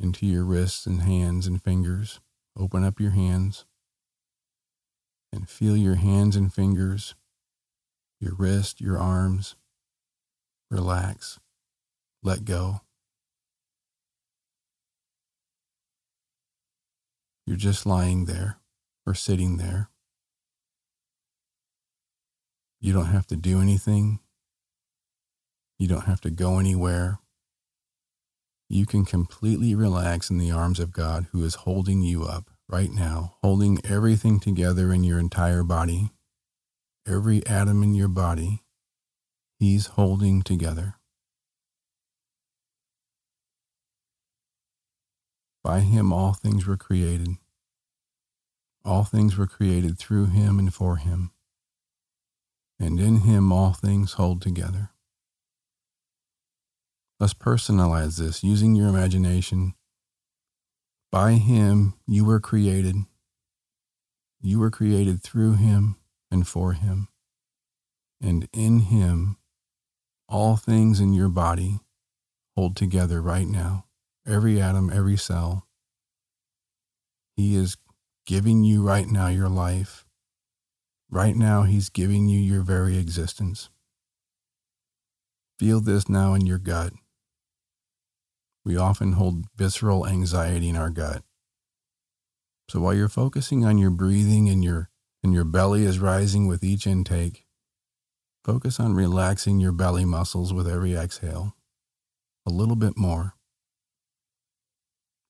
into 0.00 0.26
your 0.26 0.44
wrists 0.44 0.86
and 0.86 1.02
hands 1.02 1.46
and 1.46 1.62
fingers. 1.62 2.18
Open 2.56 2.84
up 2.84 3.00
your 3.00 3.12
hands 3.12 3.64
and 5.32 5.48
feel 5.48 5.76
your 5.76 5.94
hands 5.94 6.36
and 6.36 6.52
fingers, 6.52 7.14
your 8.20 8.34
wrist, 8.34 8.80
your 8.80 8.98
arms. 8.98 9.56
Relax. 10.70 11.38
Let 12.22 12.44
go. 12.44 12.80
You're 17.46 17.56
just 17.56 17.84
lying 17.84 18.26
there 18.26 18.58
or 19.06 19.14
sitting 19.14 19.56
there. 19.56 19.90
You 22.80 22.92
don't 22.92 23.06
have 23.06 23.26
to 23.28 23.36
do 23.36 23.60
anything. 23.60 24.20
You 25.78 25.88
don't 25.88 26.04
have 26.04 26.20
to 26.22 26.30
go 26.30 26.58
anywhere. 26.58 27.18
You 28.72 28.86
can 28.86 29.04
completely 29.04 29.74
relax 29.74 30.30
in 30.30 30.38
the 30.38 30.50
arms 30.50 30.80
of 30.80 30.94
God 30.94 31.26
who 31.30 31.44
is 31.44 31.56
holding 31.56 32.00
you 32.00 32.24
up 32.24 32.48
right 32.70 32.90
now, 32.90 33.34
holding 33.42 33.78
everything 33.84 34.40
together 34.40 34.94
in 34.94 35.04
your 35.04 35.18
entire 35.18 35.62
body, 35.62 36.08
every 37.06 37.46
atom 37.46 37.82
in 37.82 37.94
your 37.94 38.08
body. 38.08 38.62
He's 39.58 39.88
holding 39.88 40.40
together. 40.40 40.94
By 45.62 45.80
him, 45.80 46.10
all 46.10 46.32
things 46.32 46.66
were 46.66 46.78
created. 46.78 47.28
All 48.86 49.04
things 49.04 49.36
were 49.36 49.46
created 49.46 49.98
through 49.98 50.28
him 50.28 50.58
and 50.58 50.72
for 50.72 50.96
him. 50.96 51.32
And 52.80 52.98
in 52.98 53.16
him, 53.16 53.52
all 53.52 53.74
things 53.74 54.14
hold 54.14 54.40
together. 54.40 54.91
Let's 57.22 57.34
personalize 57.34 58.18
this 58.18 58.42
using 58.42 58.74
your 58.74 58.88
imagination. 58.88 59.74
By 61.12 61.34
him, 61.34 61.94
you 62.04 62.24
were 62.24 62.40
created. 62.40 62.96
You 64.40 64.58
were 64.58 64.72
created 64.72 65.22
through 65.22 65.52
him 65.52 65.94
and 66.32 66.48
for 66.48 66.72
him. 66.72 67.06
And 68.20 68.48
in 68.52 68.80
him, 68.80 69.36
all 70.28 70.56
things 70.56 70.98
in 70.98 71.14
your 71.14 71.28
body 71.28 71.78
hold 72.56 72.74
together 72.74 73.22
right 73.22 73.46
now 73.46 73.84
every 74.26 74.60
atom, 74.60 74.90
every 74.92 75.16
cell. 75.16 75.68
He 77.36 77.54
is 77.54 77.76
giving 78.26 78.64
you 78.64 78.82
right 78.82 79.06
now 79.06 79.28
your 79.28 79.48
life. 79.48 80.04
Right 81.08 81.36
now, 81.36 81.62
He's 81.62 81.88
giving 81.88 82.26
you 82.26 82.40
your 82.40 82.62
very 82.62 82.98
existence. 82.98 83.70
Feel 85.60 85.80
this 85.80 86.08
now 86.08 86.34
in 86.34 86.46
your 86.46 86.58
gut. 86.58 86.92
We 88.64 88.76
often 88.76 89.12
hold 89.12 89.46
visceral 89.56 90.06
anxiety 90.06 90.68
in 90.68 90.76
our 90.76 90.90
gut. 90.90 91.22
So 92.68 92.80
while 92.80 92.94
you're 92.94 93.08
focusing 93.08 93.64
on 93.64 93.78
your 93.78 93.90
breathing 93.90 94.48
and 94.48 94.62
your 94.62 94.90
and 95.22 95.32
your 95.32 95.44
belly 95.44 95.84
is 95.84 95.98
rising 95.98 96.46
with 96.46 96.64
each 96.64 96.86
intake, 96.86 97.46
focus 98.44 98.80
on 98.80 98.94
relaxing 98.94 99.60
your 99.60 99.72
belly 99.72 100.04
muscles 100.04 100.52
with 100.52 100.68
every 100.68 100.94
exhale. 100.94 101.56
A 102.46 102.50
little 102.50 102.76
bit 102.76 102.96
more 102.96 103.34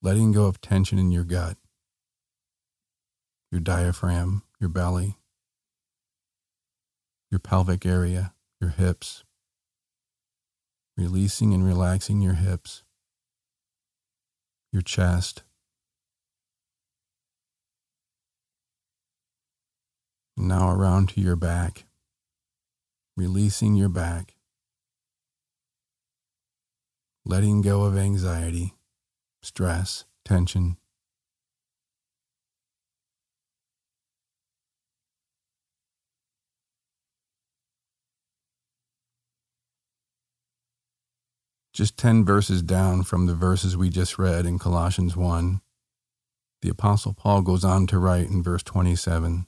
letting 0.02 0.32
go 0.32 0.46
of 0.46 0.60
tension 0.60 0.98
in 0.98 1.12
your 1.12 1.24
gut, 1.24 1.56
your 3.52 3.60
diaphragm, 3.60 4.42
your 4.60 4.68
belly, 4.68 5.16
your 7.30 7.38
pelvic 7.38 7.86
area, 7.86 8.34
your 8.60 8.70
hips, 8.70 9.22
releasing 10.96 11.54
and 11.54 11.64
relaxing 11.64 12.20
your 12.20 12.34
hips, 12.34 12.81
your 14.72 14.82
chest. 14.82 15.42
Now 20.36 20.70
around 20.70 21.10
to 21.10 21.20
your 21.20 21.36
back, 21.36 21.84
releasing 23.16 23.74
your 23.74 23.90
back, 23.90 24.34
letting 27.24 27.62
go 27.62 27.84
of 27.84 27.96
anxiety 27.96 28.74
stress, 29.42 30.04
tension. 30.24 30.76
Just 41.72 41.96
10 41.96 42.24
verses 42.24 42.62
down 42.62 43.02
from 43.02 43.26
the 43.26 43.34
verses 43.34 43.76
we 43.76 43.88
just 43.88 44.18
read 44.18 44.44
in 44.44 44.58
Colossians 44.58 45.16
1, 45.16 45.60
the 46.60 46.68
Apostle 46.68 47.14
Paul 47.14 47.42
goes 47.42 47.64
on 47.64 47.86
to 47.88 47.98
write 47.98 48.28
in 48.28 48.42
verse 48.42 48.62
27. 48.62 49.46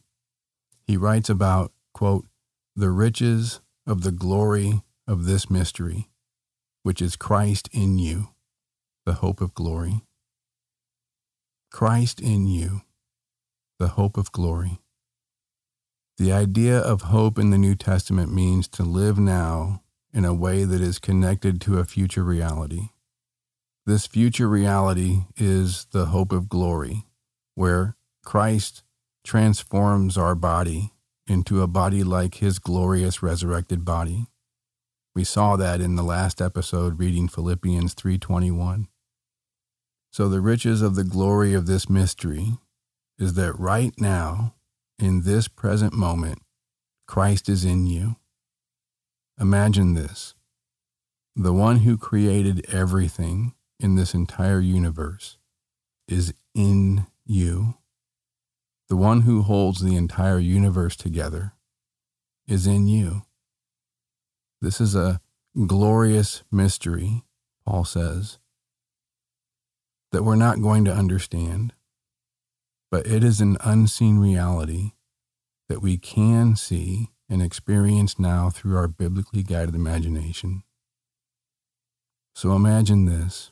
He 0.86 0.96
writes 0.96 1.28
about, 1.28 1.72
quote, 1.92 2.26
the 2.74 2.90
riches 2.90 3.60
of 3.86 4.02
the 4.02 4.10
glory 4.10 4.82
of 5.06 5.26
this 5.26 5.50
mystery, 5.50 6.08
which 6.82 7.02
is 7.02 7.14
Christ 7.14 7.68
in 7.72 7.98
you 7.98 8.28
the 9.04 9.14
hope 9.14 9.40
of 9.40 9.54
glory. 9.54 10.00
Christ 11.70 12.20
in 12.20 12.46
you, 12.46 12.82
the 13.78 13.88
hope 13.88 14.16
of 14.16 14.32
glory. 14.32 14.78
The 16.16 16.32
idea 16.32 16.78
of 16.78 17.02
hope 17.02 17.38
in 17.38 17.50
the 17.50 17.58
New 17.58 17.74
Testament 17.74 18.32
means 18.32 18.66
to 18.68 18.82
live 18.82 19.18
now 19.18 19.82
in 20.14 20.24
a 20.24 20.32
way 20.32 20.64
that 20.64 20.80
is 20.80 20.98
connected 21.00 21.60
to 21.60 21.78
a 21.78 21.84
future 21.84 22.22
reality. 22.22 22.90
This 23.84 24.06
future 24.06 24.48
reality 24.48 25.24
is 25.36 25.86
the 25.90 26.06
hope 26.06 26.32
of 26.32 26.48
glory, 26.48 27.04
where 27.56 27.96
Christ 28.24 28.84
transforms 29.24 30.16
our 30.16 30.34
body 30.34 30.92
into 31.26 31.62
a 31.62 31.66
body 31.66 32.04
like 32.04 32.36
his 32.36 32.58
glorious 32.58 33.22
resurrected 33.22 33.84
body. 33.84 34.26
We 35.14 35.24
saw 35.24 35.56
that 35.56 35.80
in 35.80 35.96
the 35.96 36.02
last 36.02 36.40
episode 36.40 36.98
reading 36.98 37.28
Philippians 37.28 37.94
3:21. 37.94 38.88
So, 40.10 40.28
the 40.28 40.40
riches 40.40 40.80
of 40.80 40.94
the 40.94 41.04
glory 41.04 41.54
of 41.54 41.66
this 41.66 41.90
mystery 41.90 42.58
is 43.18 43.34
that 43.34 43.58
right 43.58 43.92
now, 43.98 44.54
in 44.98 45.22
this 45.22 45.48
present 45.48 45.92
moment, 45.92 46.40
Christ 47.06 47.48
is 47.48 47.64
in 47.64 47.86
you. 47.86 48.16
Imagine 49.40 49.94
this 49.94 50.34
the 51.36 51.52
one 51.52 51.78
who 51.78 51.96
created 51.96 52.64
everything 52.72 53.54
in 53.80 53.96
this 53.96 54.14
entire 54.14 54.60
universe 54.60 55.36
is 56.06 56.32
in 56.54 57.06
you. 57.26 57.74
The 58.88 58.96
one 58.96 59.22
who 59.22 59.42
holds 59.42 59.80
the 59.80 59.96
entire 59.96 60.38
universe 60.38 60.94
together 60.94 61.54
is 62.46 62.66
in 62.68 62.86
you. 62.86 63.22
This 64.60 64.80
is 64.80 64.94
a 64.94 65.20
glorious 65.66 66.44
mystery, 66.52 67.24
Paul 67.66 67.84
says 67.84 68.38
that 70.12 70.22
we're 70.22 70.36
not 70.36 70.62
going 70.62 70.84
to 70.84 70.94
understand, 70.94 71.72
but 72.88 73.04
it 73.04 73.24
is 73.24 73.40
an 73.40 73.56
unseen 73.64 74.18
reality 74.18 74.92
that 75.68 75.82
we 75.82 75.98
can 75.98 76.54
see 76.54 77.10
and 77.28 77.42
experience 77.42 78.18
now 78.18 78.50
through 78.50 78.76
our 78.76 78.88
biblically 78.88 79.42
guided 79.42 79.74
imagination. 79.74 80.62
So 82.34 82.52
imagine 82.52 83.04
this 83.06 83.50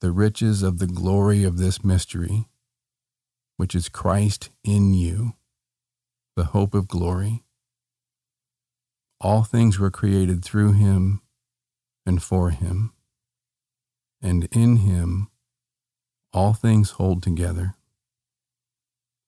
the 0.00 0.10
riches 0.10 0.62
of 0.62 0.78
the 0.78 0.86
glory 0.86 1.44
of 1.44 1.58
this 1.58 1.84
mystery, 1.84 2.46
which 3.58 3.74
is 3.74 3.90
Christ 3.90 4.48
in 4.64 4.94
you, 4.94 5.34
the 6.36 6.44
hope 6.44 6.72
of 6.72 6.88
glory. 6.88 7.42
All 9.20 9.42
things 9.42 9.78
were 9.78 9.90
created 9.90 10.42
through 10.42 10.72
him 10.72 11.20
and 12.06 12.22
for 12.22 12.48
him 12.50 12.94
and 14.22 14.48
in 14.52 14.76
him 14.76 15.28
all 16.32 16.52
things 16.52 16.92
hold 16.92 17.22
together. 17.22 17.74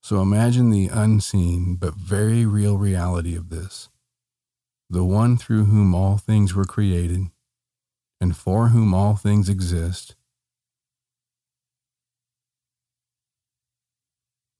So 0.02 0.20
imagine 0.20 0.70
the 0.70 0.88
unseen 0.88 1.76
but 1.76 1.94
very 1.94 2.44
real 2.44 2.76
reality 2.76 3.36
of 3.36 3.48
this 3.48 3.88
the 4.90 5.04
one 5.04 5.38
through 5.38 5.64
whom 5.64 5.94
all 5.94 6.18
things 6.18 6.54
were 6.54 6.66
created 6.66 7.28
and 8.20 8.36
for 8.36 8.68
whom 8.68 8.92
all 8.94 9.16
things 9.16 9.48
exist, 9.48 10.14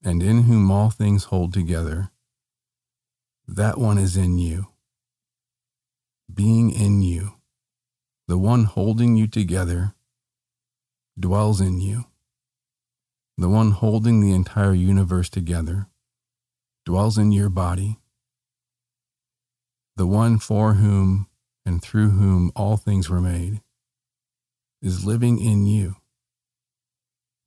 and 0.02 0.20
in 0.20 0.42
whom 0.44 0.70
all 0.70 0.90
things 0.90 1.24
hold 1.24 1.52
together. 1.52 2.10
That 3.46 3.78
one 3.78 3.98
is 3.98 4.16
in 4.16 4.38
you, 4.38 4.66
being 6.32 6.70
in 6.70 7.02
you, 7.02 7.34
the 8.26 8.38
one 8.38 8.64
holding 8.64 9.14
you 9.14 9.26
together 9.26 9.94
dwells 11.16 11.60
in 11.60 11.80
you. 11.80 12.06
The 13.42 13.48
one 13.48 13.72
holding 13.72 14.20
the 14.20 14.32
entire 14.32 14.72
universe 14.72 15.28
together 15.28 15.88
dwells 16.86 17.18
in 17.18 17.32
your 17.32 17.48
body. 17.48 17.98
The 19.96 20.06
one 20.06 20.38
for 20.38 20.74
whom 20.74 21.26
and 21.66 21.82
through 21.82 22.10
whom 22.10 22.52
all 22.54 22.76
things 22.76 23.10
were 23.10 23.20
made 23.20 23.60
is 24.80 25.04
living 25.04 25.40
in 25.40 25.66
you, 25.66 25.96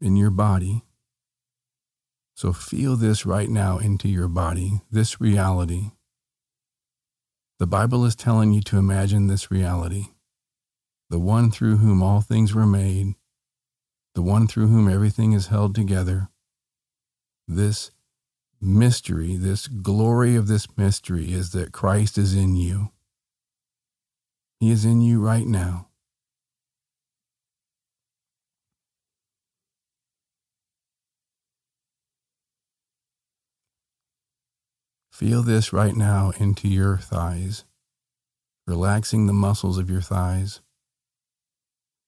in 0.01 0.17
your 0.17 0.31
body. 0.31 0.83
So 2.35 2.51
feel 2.51 2.97
this 2.97 3.25
right 3.25 3.49
now 3.49 3.77
into 3.77 4.09
your 4.09 4.27
body, 4.27 4.81
this 4.91 5.21
reality. 5.21 5.91
The 7.57 7.67
Bible 7.67 8.03
is 8.03 8.17
telling 8.17 8.51
you 8.51 8.59
to 8.63 8.77
imagine 8.77 9.27
this 9.27 9.49
reality. 9.49 10.07
The 11.09 11.19
one 11.19 11.51
through 11.51 11.77
whom 11.77 12.03
all 12.03 12.19
things 12.19 12.53
were 12.53 12.65
made 12.65 13.15
the 14.15 14.21
one 14.21 14.47
through 14.47 14.67
whom 14.67 14.89
everything 14.89 15.33
is 15.33 15.47
held 15.47 15.75
together, 15.75 16.29
this 17.47 17.91
mystery, 18.61 19.35
this 19.35 19.67
glory 19.67 20.35
of 20.35 20.47
this 20.47 20.67
mystery 20.77 21.33
is 21.33 21.51
that 21.51 21.73
Christ 21.73 22.17
is 22.17 22.33
in 22.33 22.55
you. 22.55 22.91
He 24.59 24.71
is 24.71 24.85
in 24.85 25.01
you 25.01 25.21
right 25.21 25.45
now. 25.45 25.89
Feel 35.11 35.43
this 35.43 35.71
right 35.71 35.95
now 35.95 36.31
into 36.39 36.67
your 36.67 36.97
thighs, 36.97 37.63
relaxing 38.67 39.27
the 39.27 39.33
muscles 39.33 39.77
of 39.77 39.89
your 39.89 40.01
thighs, 40.01 40.61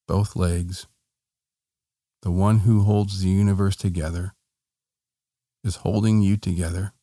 both 0.07 0.35
legs. 0.35 0.87
The 2.21 2.31
one 2.31 2.59
who 2.59 2.83
holds 2.83 3.21
the 3.21 3.29
universe 3.29 3.75
together 3.75 4.33
is 5.63 5.77
holding 5.77 6.21
you 6.21 6.37
together, 6.37 6.93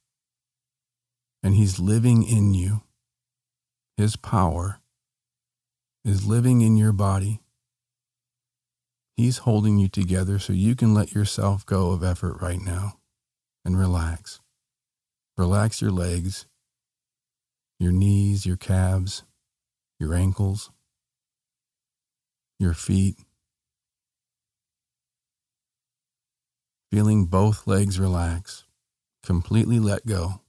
and 1.42 1.55
he's 1.55 1.79
living 1.79 2.22
in 2.22 2.55
you. 2.55 2.83
His 3.96 4.16
power 4.16 4.81
is 6.05 6.27
living 6.27 6.61
in 6.61 6.77
your 6.77 6.92
body. 6.92 7.40
He's 9.16 9.38
holding 9.38 9.79
you 9.79 9.88
together 9.88 10.38
so 10.38 10.53
you 10.53 10.74
can 10.74 10.92
let 10.92 11.14
yourself 11.14 11.64
go 11.64 11.92
of 11.92 12.03
effort 12.03 12.40
right 12.42 12.61
now 12.61 12.98
and 13.64 13.79
relax. 13.79 14.40
Relax 15.37 15.81
your 15.81 15.92
legs, 15.92 16.46
your 17.79 17.92
knees, 17.92 18.44
your 18.44 18.57
calves, 18.57 19.24
your 19.98 20.14
ankles, 20.14 20.70
your 22.59 22.74
feet. 22.74 23.16
Feeling 26.94 27.24
both 27.24 27.66
legs 27.66 27.98
relax, 27.98 28.64
completely 29.24 29.80
let 29.80 30.07
go. 30.07 30.40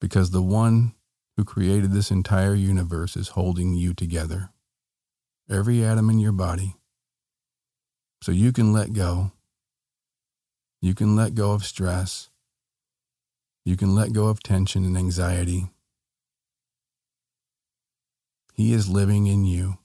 Because 0.00 0.30
the 0.30 0.42
one 0.42 0.94
who 1.36 1.44
created 1.44 1.92
this 1.92 2.10
entire 2.10 2.54
universe 2.54 3.16
is 3.16 3.28
holding 3.28 3.74
you 3.74 3.92
together, 3.92 4.50
every 5.50 5.84
atom 5.84 6.08
in 6.08 6.18
your 6.18 6.32
body. 6.32 6.76
So 8.22 8.32
you 8.32 8.52
can 8.52 8.72
let 8.72 8.94
go. 8.94 9.32
You 10.80 10.94
can 10.94 11.14
let 11.14 11.34
go 11.34 11.52
of 11.52 11.64
stress 11.64 12.30
you 13.64 13.76
can 13.76 13.94
let 13.94 14.12
go 14.12 14.26
of 14.26 14.42
tension 14.42 14.84
and 14.84 14.96
anxiety. 14.96 15.70
He 18.54 18.72
is 18.72 18.88
living 18.88 19.28
in 19.28 19.44
you, 19.44 19.78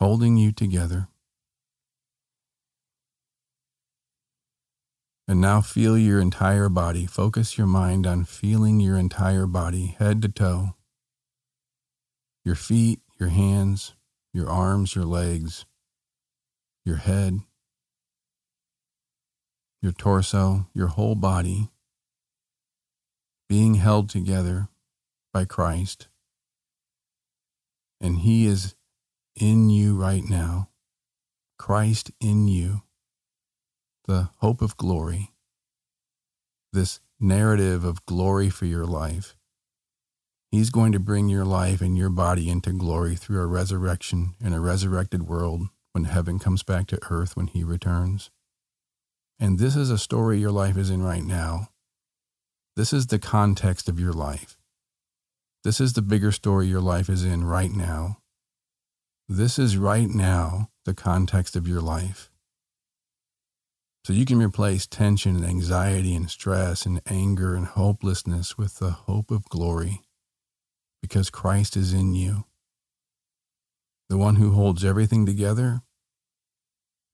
holding 0.00 0.38
you 0.38 0.52
together. 0.52 1.08
And 5.28 5.40
now 5.40 5.60
feel 5.60 5.96
your 5.96 6.20
entire 6.20 6.68
body. 6.68 7.06
Focus 7.06 7.56
your 7.56 7.66
mind 7.66 8.06
on 8.06 8.24
feeling 8.24 8.80
your 8.80 8.96
entire 8.96 9.46
body, 9.46 9.96
head 9.98 10.20
to 10.22 10.28
toe. 10.28 10.74
Your 12.44 12.56
feet, 12.56 13.00
your 13.18 13.28
hands, 13.28 13.94
your 14.34 14.50
arms, 14.50 14.94
your 14.96 15.04
legs, 15.04 15.64
your 16.84 16.96
head, 16.96 17.40
your 19.80 19.92
torso, 19.92 20.66
your 20.74 20.88
whole 20.88 21.14
body 21.14 21.70
being 23.48 23.74
held 23.74 24.08
together 24.08 24.68
by 25.32 25.44
Christ. 25.44 26.08
And 28.00 28.18
He 28.18 28.46
is 28.46 28.74
in 29.36 29.70
you 29.70 29.94
right 29.94 30.24
now. 30.24 30.70
Christ 31.58 32.10
in 32.20 32.48
you, 32.48 32.82
the 34.06 34.30
hope 34.38 34.62
of 34.62 34.76
glory, 34.76 35.30
this 36.72 37.00
narrative 37.20 37.84
of 37.84 38.04
glory 38.06 38.50
for 38.50 38.66
your 38.66 38.84
life. 38.84 39.36
He's 40.50 40.70
going 40.70 40.92
to 40.92 40.98
bring 40.98 41.28
your 41.28 41.44
life 41.44 41.80
and 41.80 41.96
your 41.96 42.10
body 42.10 42.50
into 42.50 42.72
glory 42.72 43.16
through 43.16 43.40
a 43.40 43.46
resurrection 43.46 44.34
in 44.40 44.52
a 44.52 44.60
resurrected 44.60 45.22
world 45.22 45.68
when 45.92 46.04
heaven 46.04 46.38
comes 46.38 46.62
back 46.62 46.86
to 46.88 46.98
earth 47.10 47.36
when 47.36 47.46
He 47.46 47.64
returns. 47.64 48.30
And 49.38 49.58
this 49.58 49.76
is 49.76 49.90
a 49.90 49.98
story 49.98 50.38
your 50.38 50.50
life 50.50 50.76
is 50.76 50.90
in 50.90 51.02
right 51.02 51.24
now. 51.24 51.68
This 52.76 52.92
is 52.92 53.06
the 53.06 53.18
context 53.18 53.88
of 53.88 54.00
your 54.00 54.12
life. 54.12 54.56
This 55.64 55.80
is 55.80 55.92
the 55.92 56.02
bigger 56.02 56.32
story 56.32 56.66
your 56.66 56.80
life 56.80 57.08
is 57.08 57.24
in 57.24 57.44
right 57.44 57.70
now. 57.70 58.18
This 59.28 59.58
is 59.58 59.76
right 59.76 60.08
now 60.08 60.70
the 60.84 60.94
context 60.94 61.54
of 61.54 61.68
your 61.68 61.80
life. 61.80 62.31
So 64.04 64.12
you 64.12 64.24
can 64.24 64.42
replace 64.42 64.86
tension 64.86 65.36
and 65.36 65.44
anxiety 65.44 66.14
and 66.14 66.28
stress 66.28 66.86
and 66.86 67.00
anger 67.06 67.54
and 67.54 67.66
hopelessness 67.66 68.58
with 68.58 68.78
the 68.78 68.90
hope 68.90 69.30
of 69.30 69.48
glory 69.48 70.00
because 71.00 71.30
Christ 71.30 71.76
is 71.76 71.92
in 71.92 72.14
you. 72.14 72.44
The 74.08 74.18
one 74.18 74.36
who 74.36 74.52
holds 74.52 74.84
everything 74.84 75.24
together, 75.24 75.82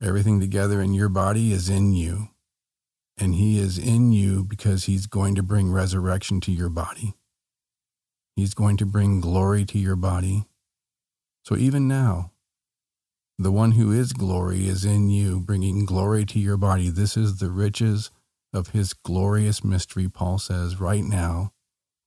everything 0.02 0.40
together 0.40 0.80
in 0.80 0.94
your 0.94 1.10
body 1.10 1.52
is 1.52 1.68
in 1.68 1.92
you 1.92 2.30
and 3.18 3.34
he 3.34 3.58
is 3.58 3.78
in 3.78 4.12
you 4.12 4.44
because 4.44 4.84
he's 4.84 5.06
going 5.06 5.34
to 5.34 5.42
bring 5.42 5.70
resurrection 5.70 6.40
to 6.42 6.52
your 6.52 6.68
body. 6.68 7.14
He's 8.36 8.54
going 8.54 8.76
to 8.78 8.86
bring 8.86 9.20
glory 9.20 9.64
to 9.66 9.78
your 9.78 9.96
body. 9.96 10.46
So 11.44 11.56
even 11.56 11.88
now, 11.88 12.30
the 13.38 13.52
one 13.52 13.72
who 13.72 13.92
is 13.92 14.12
glory 14.12 14.66
is 14.66 14.84
in 14.84 15.08
you, 15.08 15.40
bringing 15.40 15.84
glory 15.84 16.24
to 16.26 16.38
your 16.38 16.56
body. 16.56 16.90
This 16.90 17.16
is 17.16 17.38
the 17.38 17.50
riches 17.50 18.10
of 18.52 18.68
his 18.68 18.92
glorious 18.94 19.62
mystery, 19.62 20.08
Paul 20.08 20.38
says, 20.38 20.80
right 20.80 21.04
now, 21.04 21.52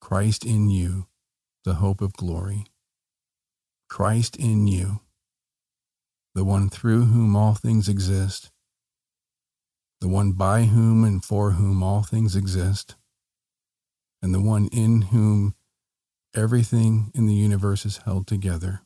Christ 0.02 0.46
in 0.46 0.70
you, 0.70 1.08
the 1.63 1.76
hope 1.76 2.02
of 2.02 2.13
glory. 2.13 2.65
Christ 3.89 4.36
in 4.36 4.67
you, 4.67 5.02
the 6.36 6.44
one 6.44 6.70
through 6.70 7.06
whom 7.06 7.36
all 7.36 7.54
things 7.56 7.88
exist 7.88 8.52
the 10.02 10.08
one 10.08 10.32
by 10.32 10.63
whom 10.63 11.04
and 11.04 11.24
for 11.24 11.52
whom 11.52 11.84
all 11.84 12.02
things 12.02 12.36
exist, 12.36 12.96
and 14.22 14.34
the 14.34 14.41
one 14.41 14.67
in 14.72 15.04
whom 15.04 15.54
everything 16.36 17.12
in 17.13 17.28
the 17.28 17.36
universe 17.36 17.86
is 17.86 17.98
held 17.98 18.26
together, 18.26 18.82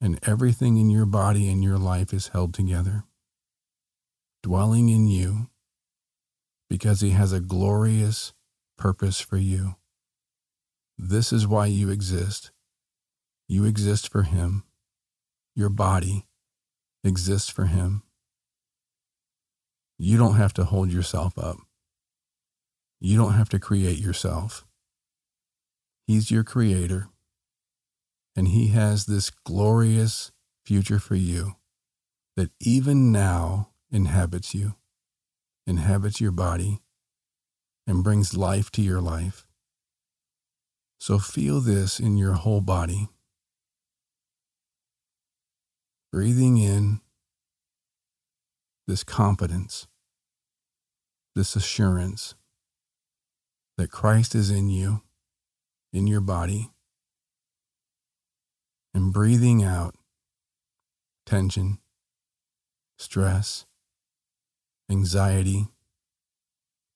and 0.00 0.18
everything 0.22 0.76
in 0.76 0.90
your 0.90 1.06
body 1.06 1.48
and 1.48 1.62
your 1.62 1.78
life 1.78 2.12
is 2.12 2.28
held 2.28 2.54
together, 2.54 3.04
dwelling 4.42 4.88
in 4.88 5.06
you 5.06 5.48
because 6.68 7.00
he 7.00 7.10
has 7.10 7.32
a 7.32 7.40
glorious 7.40 8.32
purpose 8.78 9.20
for 9.20 9.36
you. 9.36 9.74
This 10.96 11.32
is 11.32 11.46
why 11.46 11.66
you 11.66 11.90
exist. 11.90 12.50
You 13.48 13.64
exist 13.64 14.10
for 14.10 14.22
him. 14.22 14.64
Your 15.54 15.68
body 15.68 16.26
exists 17.02 17.50
for 17.50 17.66
him. 17.66 18.02
You 19.98 20.16
don't 20.16 20.36
have 20.36 20.54
to 20.54 20.64
hold 20.64 20.92
yourself 20.92 21.38
up. 21.38 21.58
You 23.00 23.16
don't 23.18 23.34
have 23.34 23.48
to 23.50 23.58
create 23.58 23.98
yourself. 23.98 24.64
He's 26.06 26.30
your 26.30 26.44
creator, 26.44 27.08
and 28.36 28.48
He 28.48 28.68
has 28.68 29.06
this 29.06 29.30
glorious 29.30 30.32
future 30.64 30.98
for 30.98 31.16
you 31.16 31.56
that 32.36 32.50
even 32.60 33.12
now 33.12 33.70
inhabits 33.90 34.54
you, 34.54 34.74
inhabits 35.66 36.20
your 36.20 36.32
body, 36.32 36.80
and 37.86 38.04
brings 38.04 38.36
life 38.36 38.70
to 38.72 38.82
your 38.82 39.00
life. 39.00 39.46
So 40.98 41.18
feel 41.18 41.60
this 41.60 41.98
in 41.98 42.16
your 42.16 42.34
whole 42.34 42.60
body. 42.60 43.08
Breathing 46.12 46.58
in 46.58 47.00
this 48.86 49.04
confidence 49.04 49.86
this 51.34 51.56
assurance 51.56 52.34
that 53.78 53.90
Christ 53.90 54.34
is 54.34 54.50
in 54.50 54.68
you, 54.68 55.02
in 55.92 56.06
your 56.06 56.20
body, 56.20 56.70
breathing 59.12 59.62
out 59.62 59.94
tension, 61.26 61.78
stress, 62.98 63.66
anxiety, 64.90 65.68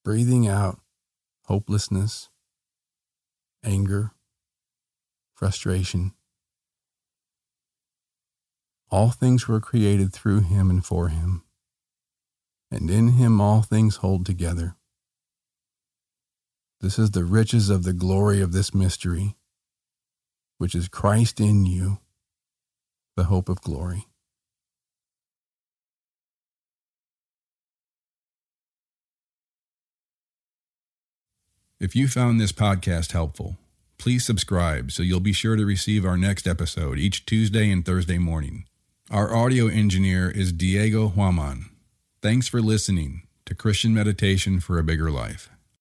breathing 0.04 0.48
out 0.48 0.80
hopelessness, 1.44 2.30
anger, 3.62 4.12
frustration. 5.34 6.12
All 8.90 9.10
things 9.10 9.46
were 9.46 9.60
created 9.60 10.12
through 10.12 10.40
him 10.40 10.70
and 10.70 10.84
for 10.84 11.08
him 11.08 11.44
and 12.74 12.90
in 12.90 13.08
him 13.10 13.40
all 13.40 13.62
things 13.62 13.96
hold 13.96 14.26
together. 14.26 14.74
This 16.80 16.98
is 16.98 17.12
the 17.12 17.24
riches 17.24 17.70
of 17.70 17.84
the 17.84 17.92
glory 17.92 18.40
of 18.40 18.52
this 18.52 18.74
mystery, 18.74 19.36
which 20.58 20.74
is 20.74 20.88
Christ 20.88 21.40
in 21.40 21.66
you, 21.66 21.98
the 23.16 23.24
hope 23.24 23.48
of 23.48 23.60
glory. 23.60 24.06
If 31.80 31.94
you 31.94 32.08
found 32.08 32.40
this 32.40 32.52
podcast 32.52 33.12
helpful, 33.12 33.58
please 33.98 34.24
subscribe 34.24 34.90
so 34.90 35.02
you'll 35.02 35.20
be 35.20 35.32
sure 35.32 35.56
to 35.56 35.66
receive 35.66 36.04
our 36.04 36.16
next 36.16 36.46
episode 36.46 36.98
each 36.98 37.26
Tuesday 37.26 37.70
and 37.70 37.84
Thursday 37.84 38.18
morning. 38.18 38.64
Our 39.10 39.34
audio 39.34 39.66
engineer 39.66 40.30
is 40.30 40.52
Diego 40.52 41.10
Huaman. 41.10 41.64
Thanks 42.22 42.48
for 42.48 42.62
listening 42.62 43.22
to 43.44 43.54
Christian 43.54 43.92
Meditation 43.92 44.60
for 44.60 44.78
a 44.78 44.82
Bigger 44.82 45.10
Life. 45.10 45.50